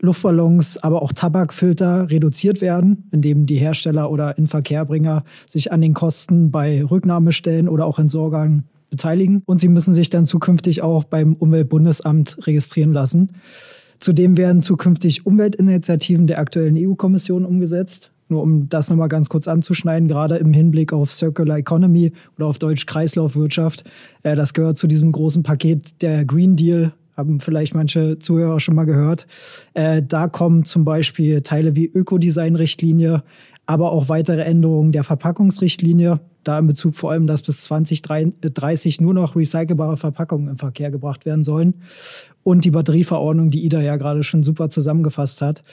Luftballons, 0.00 0.78
aber 0.78 1.02
auch 1.02 1.12
Tabakfilter 1.12 2.10
reduziert 2.10 2.60
werden, 2.60 3.08
indem 3.12 3.46
die 3.46 3.56
Hersteller 3.56 4.10
oder 4.10 4.36
Inverkehrbringer 4.36 5.24
sich 5.48 5.72
an 5.72 5.80
den 5.80 5.94
Kosten 5.94 6.50
bei 6.50 6.84
Rücknahmestellen 6.84 7.68
oder 7.68 7.86
auch 7.86 7.98
Entsorgern 7.98 8.64
beteiligen. 8.90 9.42
Und 9.46 9.60
sie 9.60 9.68
müssen 9.68 9.94
sich 9.94 10.10
dann 10.10 10.26
zukünftig 10.26 10.82
auch 10.82 11.04
beim 11.04 11.34
Umweltbundesamt 11.34 12.46
registrieren 12.46 12.92
lassen. 12.92 13.30
Zudem 13.98 14.36
werden 14.36 14.62
zukünftig 14.62 15.24
Umweltinitiativen 15.24 16.26
der 16.26 16.38
aktuellen 16.38 16.76
EU-Kommission 16.76 17.44
umgesetzt. 17.44 18.12
Nur 18.28 18.42
um 18.42 18.68
das 18.68 18.90
nochmal 18.90 19.08
ganz 19.08 19.28
kurz 19.28 19.46
anzuschneiden, 19.46 20.08
gerade 20.08 20.36
im 20.36 20.52
Hinblick 20.52 20.92
auf 20.92 21.12
Circular 21.12 21.58
Economy 21.58 22.12
oder 22.36 22.46
auf 22.46 22.58
Deutsch 22.58 22.84
Kreislaufwirtschaft. 22.86 23.84
Äh, 24.24 24.34
das 24.34 24.52
gehört 24.52 24.78
zu 24.78 24.88
diesem 24.88 25.12
großen 25.12 25.44
Paket 25.44 26.02
der 26.02 26.24
Green 26.24 26.56
Deal, 26.56 26.92
haben 27.16 27.40
vielleicht 27.40 27.74
manche 27.74 28.18
Zuhörer 28.18 28.60
schon 28.60 28.74
mal 28.74 28.84
gehört. 28.84 29.26
Äh, 29.74 30.02
da 30.02 30.28
kommen 30.28 30.64
zum 30.64 30.84
Beispiel 30.84 31.40
Teile 31.42 31.74
wie 31.74 31.86
Ökodesign-Richtlinie, 31.86 33.22
aber 33.64 33.92
auch 33.92 34.08
weitere 34.08 34.42
Änderungen 34.42 34.92
der 34.92 35.04
Verpackungsrichtlinie, 35.04 36.20
da 36.44 36.58
in 36.58 36.66
Bezug 36.66 36.94
vor 36.94 37.10
allem, 37.10 37.26
dass 37.26 37.42
bis 37.42 37.64
2030 37.64 39.00
nur 39.00 39.14
noch 39.14 39.34
recycelbare 39.34 39.96
Verpackungen 39.96 40.48
im 40.48 40.58
Verkehr 40.58 40.90
gebracht 40.90 41.26
werden 41.26 41.42
sollen 41.42 41.74
und 42.44 42.64
die 42.64 42.70
Batterieverordnung, 42.70 43.50
die 43.50 43.64
Ida 43.64 43.80
ja 43.80 43.96
gerade 43.96 44.22
schon 44.22 44.44
super 44.44 44.68
zusammengefasst 44.68 45.42
hat. 45.42 45.64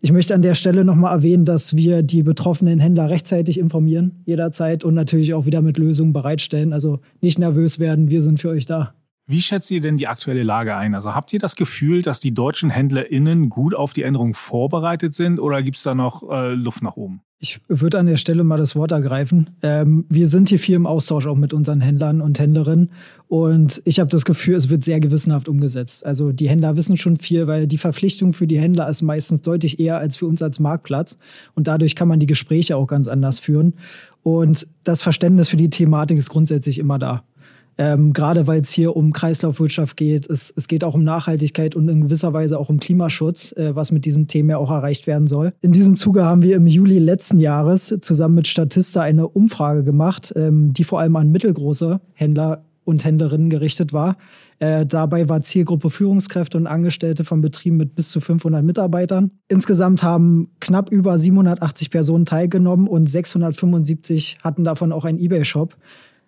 Ich 0.00 0.12
möchte 0.12 0.34
an 0.34 0.42
der 0.42 0.54
Stelle 0.54 0.84
nochmal 0.84 1.16
erwähnen, 1.16 1.46
dass 1.46 1.76
wir 1.76 2.02
die 2.02 2.22
betroffenen 2.22 2.78
Händler 2.78 3.08
rechtzeitig 3.08 3.58
informieren, 3.58 4.22
jederzeit 4.26 4.84
und 4.84 4.94
natürlich 4.94 5.32
auch 5.32 5.46
wieder 5.46 5.62
mit 5.62 5.78
Lösungen 5.78 6.12
bereitstellen. 6.12 6.74
Also 6.74 7.00
nicht 7.22 7.38
nervös 7.38 7.78
werden, 7.78 8.10
wir 8.10 8.20
sind 8.20 8.38
für 8.38 8.50
euch 8.50 8.66
da. 8.66 8.94
Wie 9.26 9.40
schätzt 9.40 9.70
ihr 9.70 9.80
denn 9.80 9.96
die 9.96 10.06
aktuelle 10.06 10.42
Lage 10.42 10.76
ein? 10.76 10.94
Also 10.94 11.14
habt 11.14 11.32
ihr 11.32 11.38
das 11.38 11.56
Gefühl, 11.56 12.02
dass 12.02 12.20
die 12.20 12.34
deutschen 12.34 12.68
HändlerInnen 12.68 13.48
gut 13.48 13.74
auf 13.74 13.94
die 13.94 14.02
Änderung 14.02 14.34
vorbereitet 14.34 15.14
sind 15.14 15.40
oder 15.40 15.62
gibt 15.62 15.78
es 15.78 15.82
da 15.82 15.94
noch 15.94 16.30
äh, 16.30 16.52
Luft 16.52 16.82
nach 16.82 16.96
oben? 16.96 17.22
Ich 17.38 17.60
würde 17.68 17.98
an 17.98 18.06
der 18.06 18.16
Stelle 18.16 18.44
mal 18.44 18.56
das 18.58 18.76
Wort 18.76 18.92
ergreifen. 18.92 19.50
Ähm, 19.62 20.04
wir 20.08 20.28
sind 20.28 20.50
hier 20.50 20.58
viel 20.58 20.76
im 20.76 20.86
Austausch 20.86 21.26
auch 21.26 21.36
mit 21.36 21.52
unseren 21.52 21.80
Händlern 21.80 22.20
und 22.20 22.38
Händlerinnen 22.38 22.90
und 23.28 23.82
ich 23.84 23.98
habe 23.98 24.08
das 24.08 24.24
Gefühl, 24.24 24.54
es 24.54 24.70
wird 24.70 24.84
sehr 24.84 25.00
gewissenhaft 25.00 25.48
umgesetzt. 25.48 26.04
Also 26.06 26.32
die 26.32 26.48
Händler 26.48 26.76
wissen 26.76 26.96
schon 26.96 27.16
viel, 27.16 27.46
weil 27.46 27.66
die 27.66 27.78
Verpflichtung 27.78 28.34
für 28.34 28.46
die 28.46 28.58
Händler 28.58 28.88
ist 28.88 29.02
meistens 29.02 29.42
deutlich 29.42 29.80
eher 29.80 29.98
als 29.98 30.16
für 30.16 30.26
uns 30.26 30.42
als 30.42 30.60
Marktplatz 30.60 31.18
und 31.54 31.66
dadurch 31.66 31.96
kann 31.96 32.08
man 32.08 32.20
die 32.20 32.26
Gespräche 32.26 32.76
auch 32.76 32.86
ganz 32.86 33.08
anders 33.08 33.40
führen. 33.40 33.74
Und 34.22 34.66
das 34.84 35.02
Verständnis 35.02 35.50
für 35.50 35.58
die 35.58 35.68
Thematik 35.68 36.16
ist 36.16 36.30
grundsätzlich 36.30 36.78
immer 36.78 36.98
da. 36.98 37.24
Ähm, 37.76 38.12
gerade 38.12 38.46
weil 38.46 38.60
es 38.60 38.70
hier 38.70 38.94
um 38.94 39.12
Kreislaufwirtschaft 39.12 39.96
geht, 39.96 40.28
es, 40.30 40.52
es 40.56 40.68
geht 40.68 40.84
auch 40.84 40.94
um 40.94 41.02
Nachhaltigkeit 41.02 41.74
und 41.74 41.88
in 41.88 42.02
gewisser 42.02 42.32
Weise 42.32 42.58
auch 42.58 42.68
um 42.68 42.78
Klimaschutz, 42.78 43.52
äh, 43.52 43.74
was 43.74 43.90
mit 43.90 44.04
diesen 44.04 44.28
Themen 44.28 44.50
ja 44.50 44.58
auch 44.58 44.70
erreicht 44.70 45.06
werden 45.06 45.26
soll. 45.26 45.52
In 45.60 45.72
diesem 45.72 45.96
Zuge 45.96 46.24
haben 46.24 46.42
wir 46.42 46.56
im 46.56 46.66
Juli 46.66 46.98
letzten 46.98 47.40
Jahres 47.40 47.96
zusammen 48.00 48.36
mit 48.36 48.46
Statista 48.46 49.02
eine 49.02 49.26
Umfrage 49.26 49.82
gemacht, 49.82 50.32
ähm, 50.36 50.72
die 50.72 50.84
vor 50.84 51.00
allem 51.00 51.16
an 51.16 51.30
mittelgroße 51.30 52.00
Händler 52.12 52.64
und 52.84 53.04
Händlerinnen 53.04 53.50
gerichtet 53.50 53.92
war. 53.92 54.16
Äh, 54.58 54.86
dabei 54.86 55.28
war 55.28 55.42
Zielgruppe 55.42 55.90
Führungskräfte 55.90 56.56
und 56.56 56.66
Angestellte 56.66 57.24
von 57.24 57.40
Betrieben 57.40 57.76
mit 57.76 57.94
bis 57.94 58.10
zu 58.10 58.20
500 58.20 58.62
Mitarbeitern. 58.62 59.32
Insgesamt 59.48 60.02
haben 60.02 60.50
knapp 60.60 60.90
über 60.90 61.18
780 61.18 61.90
Personen 61.90 62.24
teilgenommen 62.24 62.86
und 62.86 63.10
675 63.10 64.38
hatten 64.42 64.64
davon 64.64 64.92
auch 64.92 65.04
einen 65.04 65.18
eBay-Shop. 65.18 65.76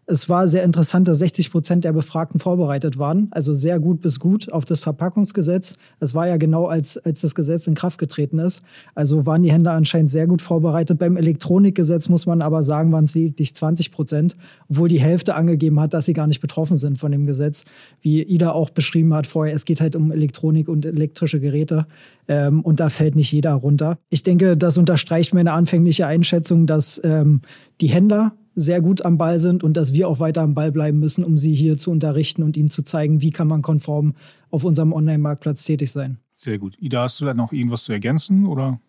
Es 0.09 0.29
war 0.29 0.47
sehr 0.47 0.63
interessant, 0.63 1.09
dass 1.09 1.19
60 1.19 1.51
Prozent 1.51 1.85
der 1.85 1.93
Befragten 1.93 2.39
vorbereitet 2.39 2.97
waren, 2.97 3.27
also 3.33 3.55
sehr 3.55 3.81
gut 3.81 4.01
bis 4.01 4.21
gut 4.21 4.53
auf 4.53 4.65
das 4.65 4.79
Verpackungsgesetz. 4.79 5.75
Es 5.99 6.15
war 6.15 6.29
ja 6.29 6.37
genau, 6.37 6.67
als, 6.67 6.97
als 6.99 7.23
das 7.23 7.35
Gesetz 7.35 7.67
in 7.67 7.75
Kraft 7.75 7.99
getreten 7.99 8.39
ist. 8.39 8.63
Also 8.95 9.27
waren 9.27 9.43
die 9.43 9.51
Händler 9.51 9.73
anscheinend 9.73 10.13
sehr 10.13 10.29
gut 10.29 10.43
vorbereitet. 10.43 11.01
Beim 11.01 11.17
Elektronikgesetz 11.17 12.09
muss 12.09 12.25
man 12.25 12.41
aber 12.41 12.63
sagen, 12.63 12.93
waren 12.93 13.03
es 13.03 13.17
lediglich 13.17 13.53
20 13.57 13.91
Prozent, 13.91 14.37
obwohl 14.69 14.89
die 14.89 15.01
Hälfte 15.01 15.35
angegeben 15.35 15.81
hat, 15.81 15.93
dass 15.93 16.05
sie 16.05 16.13
gar 16.13 16.29
nicht 16.29 16.41
betroffen 16.41 16.77
sind 16.77 17.01
von 17.01 17.11
dem 17.11 17.27
Gesetz. 17.27 17.65
Wie 18.01 18.23
Ida 18.23 18.53
auch 18.53 18.71
beschrieben 18.71 19.13
hat 19.13 19.27
vorher, 19.27 19.57
es 19.57 19.65
geht 19.65 19.81
halt 19.81 19.97
um 19.97 20.13
Elektronik 20.13 20.69
und 20.69 20.87
elektrische 20.87 21.41
Geräte. 21.41 21.89
Ähm, 22.29 22.61
und 22.61 22.79
da 22.79 22.91
fällt 22.91 23.17
nicht 23.17 23.33
jeder 23.33 23.55
runter. 23.55 23.99
Ich 24.09 24.23
denke, 24.23 24.57
das 24.57 24.79
unterstreicht 24.79 25.35
meine 25.35 25.51
anfängliche 25.51 26.07
Einschätzung, 26.07 26.67
dass 26.67 27.01
ähm, 27.03 27.41
die 27.81 27.89
Händler 27.89 28.37
sehr 28.57 28.81
gut 28.81 29.05
am 29.05 29.19
Ball 29.19 29.39
sind 29.39 29.63
und 29.63 29.77
dass 29.77 29.93
wir 29.93 30.09
auch 30.09 30.19
weiter 30.19 30.43
am 30.43 30.55
Ball 30.55 30.73
bleiben 30.73 30.99
müssen, 30.99 31.23
um 31.23 31.37
sie 31.37 31.55
hier 31.55 31.77
zu 31.77 31.91
unterrichten 31.91 32.43
und 32.43 32.57
ihnen 32.57 32.71
zu 32.71 32.83
zeigen, 32.83 33.21
wie 33.21 33.31
kann 33.31 33.47
man 33.47 33.63
konform 33.63 34.15
auf 34.51 34.65
unserem 34.65 34.93
Online-Marktplatz 34.93 35.65
tätig 35.65 35.93
sein. 35.93 36.19
Sehr 36.35 36.59
gut. 36.59 36.77
Ida, 36.81 37.03
hast 37.03 37.21
du 37.21 37.27
da 37.27 37.35
noch 37.35 37.53
irgendwas 37.53 37.85
zu 37.85 37.93
ergänzen 37.93 38.47
oder 38.47 38.81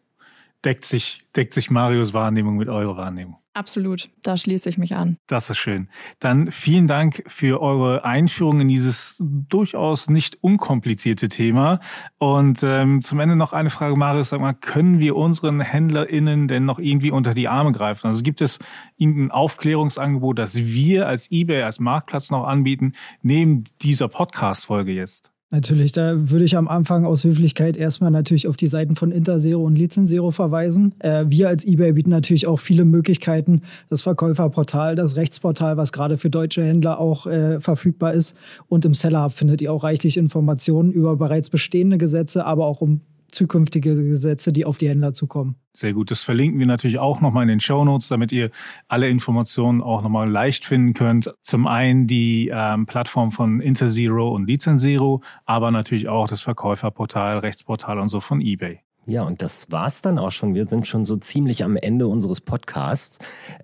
deckt 0.66 0.86
sich, 0.86 1.20
deckt 1.36 1.54
sich 1.54 1.70
Marios 1.70 2.14
Wahrnehmung 2.14 2.58
mit 2.58 2.70
eurer 2.70 2.98
Wahrnehmung? 2.98 3.38
Absolut, 3.58 4.12
da 4.22 4.38
schließe 4.38 4.70
ich 4.70 4.78
mich 4.78 4.94
an. 4.94 5.18
Das 5.26 5.50
ist 5.50 5.58
schön. 5.58 5.90
Dann 6.20 6.52
vielen 6.52 6.86
Dank 6.86 7.24
für 7.26 7.60
eure 7.60 8.06
Einführung 8.06 8.60
in 8.60 8.68
dieses 8.68 9.18
durchaus 9.20 10.12
nicht 10.12 10.38
unkomplizierte 10.42 11.28
Thema. 11.28 11.80
Und 12.20 12.62
ähm, 12.62 13.02
zum 13.02 13.20
Ende 13.20 13.36
noch 13.36 13.54
eine 13.54 13.72
Frage, 13.72 13.96
Marius, 13.96 14.30
sag 14.30 14.42
mal, 14.42 14.54
können 14.54 15.00
wir 15.00 15.16
unseren 15.16 15.60
HändlerInnen 15.60 16.48
denn 16.48 16.66
noch 16.66 16.78
irgendwie 16.78 17.10
unter 17.10 17.34
die 17.34 17.48
Arme 17.48 17.72
greifen? 17.72 18.06
Also 18.06 18.22
gibt 18.22 18.42
es 18.42 18.60
irgendein 18.96 19.32
Aufklärungsangebot, 19.32 20.38
das 20.38 20.56
wir 20.58 21.08
als 21.08 21.32
eBay, 21.32 21.64
als 21.64 21.80
Marktplatz 21.80 22.30
noch 22.30 22.44
anbieten, 22.44 22.94
neben 23.24 23.64
dieser 23.82 24.08
Podcast-Folge 24.08 24.92
jetzt? 24.92 25.32
Natürlich, 25.50 25.94
da 25.94 26.30
würde 26.30 26.44
ich 26.44 26.58
am 26.58 26.68
Anfang 26.68 27.06
aus 27.06 27.24
Höflichkeit 27.24 27.78
erstmal 27.78 28.12
natürlich 28.12 28.50
auf 28.50 28.58
die 28.58 28.68
Seiten 28.68 28.98
von 28.98 29.12
Interzero 29.12 29.64
und 29.64 29.78
Lizenzero 29.78 30.32
verweisen. 30.32 30.94
Äh, 31.00 31.24
wir 31.30 31.48
als 31.48 31.66
eBay 31.66 31.94
bieten 31.94 32.10
natürlich 32.10 32.48
auch 32.48 32.60
viele 32.60 32.84
Möglichkeiten. 32.84 33.62
Das 33.90 34.02
Verkäuferportal, 34.02 34.96
das 34.96 35.16
Rechtsportal, 35.16 35.78
was 35.78 35.94
gerade 35.94 36.18
für 36.18 36.30
deutsche 36.30 36.66
Händler 36.66 37.00
auch 37.00 37.28
äh, 37.28 37.62
verfügbar 37.62 38.14
ist. 38.14 38.36
Und 38.68 38.84
im 38.84 38.94
Seller 38.94 39.24
Hub 39.24 39.32
findet 39.32 39.62
ihr 39.62 39.72
auch 39.72 39.84
reichlich 39.84 40.18
Informationen 40.18 40.92
über 40.92 41.16
bereits 41.16 41.50
bestehende 41.50 41.98
Gesetze, 41.98 42.46
aber 42.46 42.66
auch 42.66 42.82
um 42.82 43.00
zukünftige 43.32 43.94
Gesetze, 43.94 44.54
die 44.54 44.66
auf 44.66 44.78
die 44.78 44.90
Händler 44.90 45.14
zukommen. 45.14 45.56
Sehr 45.74 45.94
gut. 45.94 46.12
Das 46.12 46.24
verlinken 46.24 46.60
wir 46.60 46.66
natürlich 46.66 47.00
auch 47.00 47.22
nochmal 47.22 47.44
in 47.44 47.50
den 47.50 47.60
Show 47.60 47.86
Notes, 47.86 48.08
damit 48.08 48.32
ihr 48.32 48.50
alle 48.88 49.10
Informationen 49.10 49.82
auch 49.82 50.02
nochmal 50.02 50.30
leicht 50.30 50.66
finden 50.66 50.94
könnt. 50.94 51.34
Zum 51.42 51.68
einen 51.68 52.08
die 52.08 52.52
ähm, 52.54 52.86
Plattform 52.86 53.32
von 53.32 53.60
Interzero 53.60 54.34
und 54.34 54.48
Lizenzero, 54.48 55.22
aber 55.46 55.72
natürlich 55.72 56.08
auch 56.08 56.28
das 56.28 56.42
Verkäuferportal, 56.42 57.40
Rechtsportal 57.40 58.00
und 58.00 58.10
so 58.10 58.22
von 58.22 58.42
eBay. 58.42 58.82
Ja, 59.10 59.24
und 59.24 59.42
das 59.42 59.72
war's 59.72 60.02
dann 60.02 60.20
auch 60.20 60.32
schon. 60.32 60.54
Wir 60.54 60.66
sind 60.66 60.86
schon 60.86 61.06
so 61.06 61.16
ziemlich 61.16 61.64
am 61.64 61.78
Ende 61.78 62.08
unseres 62.08 62.42
Podcasts. 62.42 63.20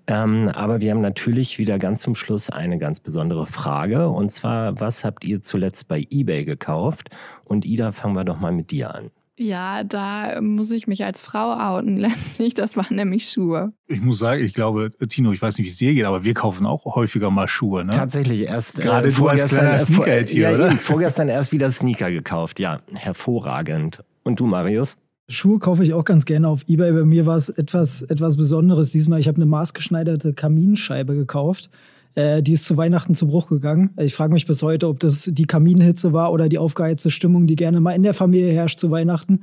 Ähm, 0.06 0.48
aber 0.48 0.80
wir 0.80 0.90
haben 0.90 1.02
natürlich 1.02 1.58
wieder 1.58 1.78
ganz 1.78 2.00
zum 2.00 2.14
Schluss 2.14 2.48
eine 2.48 2.78
ganz 2.78 2.98
besondere 2.98 3.44
Frage. 3.44 4.08
Und 4.08 4.30
zwar, 4.30 4.80
was 4.80 5.04
habt 5.04 5.22
ihr 5.22 5.42
zuletzt 5.42 5.86
bei 5.86 6.02
eBay 6.08 6.46
gekauft? 6.46 7.10
Und 7.44 7.66
Ida, 7.66 7.92
fangen 7.92 8.16
wir 8.16 8.24
doch 8.24 8.40
mal 8.40 8.52
mit 8.52 8.70
dir 8.70 8.94
an. 8.94 9.10
Ja, 9.36 9.82
da 9.82 10.40
muss 10.40 10.70
ich 10.70 10.86
mich 10.86 11.04
als 11.04 11.22
Frau 11.22 11.54
outen 11.54 11.96
letztlich. 11.98 12.54
Das 12.54 12.76
waren 12.76 12.96
nämlich 12.96 13.28
Schuhe. 13.28 13.72
Ich 13.88 14.00
muss 14.00 14.18
sagen, 14.18 14.44
ich 14.44 14.54
glaube, 14.54 14.90
Tino, 15.08 15.32
ich 15.32 15.42
weiß 15.42 15.58
nicht, 15.58 15.66
wie 15.66 15.70
es 15.70 15.76
dir 15.76 15.92
geht, 15.92 16.04
aber 16.04 16.24
wir 16.24 16.34
kaufen 16.34 16.66
auch 16.66 16.84
häufiger 16.94 17.30
mal 17.30 17.48
Schuhe. 17.48 17.84
Ne? 17.84 17.90
Tatsächlich 17.90 18.42
erst. 18.42 18.78
Äh, 18.78 18.82
Gerade 18.82 19.08
äh, 19.08 19.12
du 19.12 19.26
als 19.26 19.44
kleiner 19.46 19.78
Sneaker-Tier, 19.78 20.50
ja, 20.50 20.54
oder? 20.54 20.70
vorgestern 20.70 21.28
erst 21.28 21.52
wieder 21.52 21.70
Sneaker 21.70 22.10
gekauft. 22.10 22.60
Ja, 22.60 22.80
hervorragend. 22.94 24.04
Und 24.22 24.38
du, 24.40 24.46
Marius? 24.46 24.96
Schuhe 25.28 25.58
kaufe 25.58 25.82
ich 25.82 25.94
auch 25.94 26.04
ganz 26.04 26.26
gerne 26.26 26.48
auf 26.48 26.68
Ebay. 26.68 26.92
Bei 26.92 27.04
mir 27.04 27.26
war 27.26 27.36
es 27.36 27.48
etwas, 27.48 28.02
etwas 28.02 28.36
Besonderes 28.36 28.90
diesmal. 28.90 29.20
Ich 29.20 29.28
habe 29.28 29.36
eine 29.36 29.46
maßgeschneiderte 29.46 30.34
Kaminscheibe 30.34 31.14
gekauft. 31.14 31.70
Äh, 32.14 32.42
die 32.42 32.52
ist 32.52 32.64
zu 32.64 32.76
Weihnachten 32.76 33.14
zu 33.14 33.26
Bruch 33.26 33.48
gegangen. 33.48 33.90
Ich 33.98 34.14
frage 34.14 34.32
mich 34.32 34.46
bis 34.46 34.62
heute, 34.62 34.88
ob 34.88 35.00
das 35.00 35.28
die 35.32 35.46
Kaminhitze 35.46 36.12
war 36.12 36.32
oder 36.32 36.48
die 36.48 36.58
aufgeheizte 36.58 37.10
Stimmung, 37.10 37.46
die 37.46 37.56
gerne 37.56 37.80
mal 37.80 37.92
in 37.92 38.02
der 38.02 38.14
Familie 38.14 38.52
herrscht 38.52 38.78
zu 38.78 38.90
Weihnachten. 38.90 39.40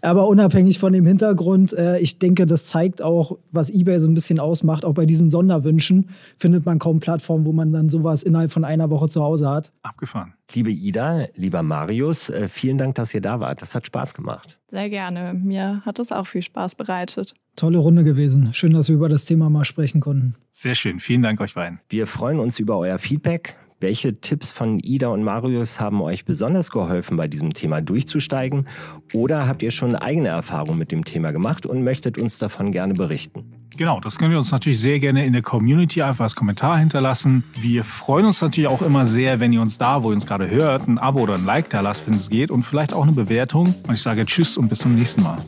Aber 0.00 0.28
unabhängig 0.28 0.78
von 0.78 0.92
dem 0.92 1.06
Hintergrund, 1.06 1.72
äh, 1.74 1.98
ich 1.98 2.18
denke, 2.18 2.46
das 2.46 2.66
zeigt 2.66 3.02
auch, 3.02 3.38
was 3.52 3.70
eBay 3.70 4.00
so 4.00 4.08
ein 4.08 4.14
bisschen 4.14 4.40
ausmacht. 4.40 4.84
Auch 4.84 4.94
bei 4.94 5.06
diesen 5.06 5.30
Sonderwünschen 5.30 6.10
findet 6.38 6.64
man 6.64 6.78
kaum 6.78 7.00
Plattformen, 7.00 7.44
wo 7.44 7.52
man 7.52 7.72
dann 7.72 7.88
sowas 7.88 8.22
innerhalb 8.22 8.52
von 8.52 8.64
einer 8.64 8.90
Woche 8.90 9.08
zu 9.08 9.22
Hause 9.22 9.48
hat. 9.48 9.72
Abgefahren. 9.82 10.34
Liebe 10.52 10.70
Ida, 10.70 11.26
lieber 11.34 11.62
Marius, 11.62 12.30
äh, 12.30 12.48
vielen 12.48 12.78
Dank, 12.78 12.94
dass 12.94 13.14
ihr 13.14 13.20
da 13.20 13.40
wart. 13.40 13.62
Das 13.62 13.74
hat 13.74 13.86
Spaß 13.86 14.14
gemacht. 14.14 14.58
Sehr 14.68 14.88
gerne. 14.88 15.34
Mir 15.34 15.82
hat 15.84 15.98
es 15.98 16.12
auch 16.12 16.26
viel 16.26 16.42
Spaß 16.42 16.74
bereitet. 16.74 17.34
Tolle 17.56 17.78
Runde 17.78 18.04
gewesen. 18.04 18.52
Schön, 18.52 18.72
dass 18.72 18.88
wir 18.88 18.96
über 18.96 19.08
das 19.08 19.24
Thema 19.24 19.50
mal 19.50 19.64
sprechen 19.64 20.00
konnten. 20.00 20.34
Sehr 20.50 20.74
schön. 20.74 20.98
Vielen 20.98 21.22
Dank 21.22 21.40
euch 21.40 21.54
beiden. 21.54 21.80
Wir 21.88 22.06
freuen 22.06 22.40
uns 22.40 22.58
über 22.58 22.78
euer 22.78 22.98
Feedback. 22.98 23.56
Welche 23.80 24.18
Tipps 24.20 24.50
von 24.50 24.80
Ida 24.80 25.08
und 25.08 25.24
Marius 25.24 25.78
haben 25.78 26.00
euch 26.00 26.24
besonders 26.24 26.70
geholfen, 26.70 27.16
bei 27.16 27.28
diesem 27.28 27.52
Thema 27.52 27.82
durchzusteigen? 27.82 28.66
Oder 29.12 29.46
habt 29.46 29.62
ihr 29.62 29.70
schon 29.70 29.94
eigene 29.94 30.28
Erfahrungen 30.28 30.78
mit 30.78 30.90
dem 30.90 31.04
Thema 31.04 31.32
gemacht 31.32 31.66
und 31.66 31.84
möchtet 31.84 32.16
uns 32.16 32.38
davon 32.38 32.72
gerne 32.72 32.94
berichten? 32.94 33.44
Genau, 33.76 34.00
das 34.00 34.18
können 34.18 34.30
wir 34.30 34.38
uns 34.38 34.52
natürlich 34.52 34.80
sehr 34.80 35.00
gerne 35.00 35.26
in 35.26 35.32
der 35.32 35.42
Community 35.42 36.00
einfach 36.00 36.22
als 36.24 36.36
Kommentar 36.36 36.78
hinterlassen. 36.78 37.42
Wir 37.60 37.82
freuen 37.82 38.26
uns 38.26 38.40
natürlich 38.40 38.68
auch 38.68 38.82
immer 38.82 39.04
sehr, 39.04 39.40
wenn 39.40 39.52
ihr 39.52 39.60
uns 39.60 39.76
da, 39.78 40.02
wo 40.02 40.10
ihr 40.10 40.14
uns 40.14 40.26
gerade 40.26 40.48
hört, 40.48 40.86
ein 40.86 40.98
Abo 40.98 41.20
oder 41.20 41.34
ein 41.34 41.44
Like 41.44 41.70
da 41.70 41.80
lasst, 41.80 42.06
wenn 42.06 42.14
es 42.14 42.30
geht 42.30 42.50
und 42.50 42.62
vielleicht 42.62 42.94
auch 42.94 43.02
eine 43.02 43.12
Bewertung. 43.12 43.74
Und 43.86 43.94
ich 43.94 44.02
sage 44.02 44.24
Tschüss 44.26 44.56
und 44.56 44.68
bis 44.68 44.78
zum 44.78 44.94
nächsten 44.94 45.22
Mal. 45.22 45.38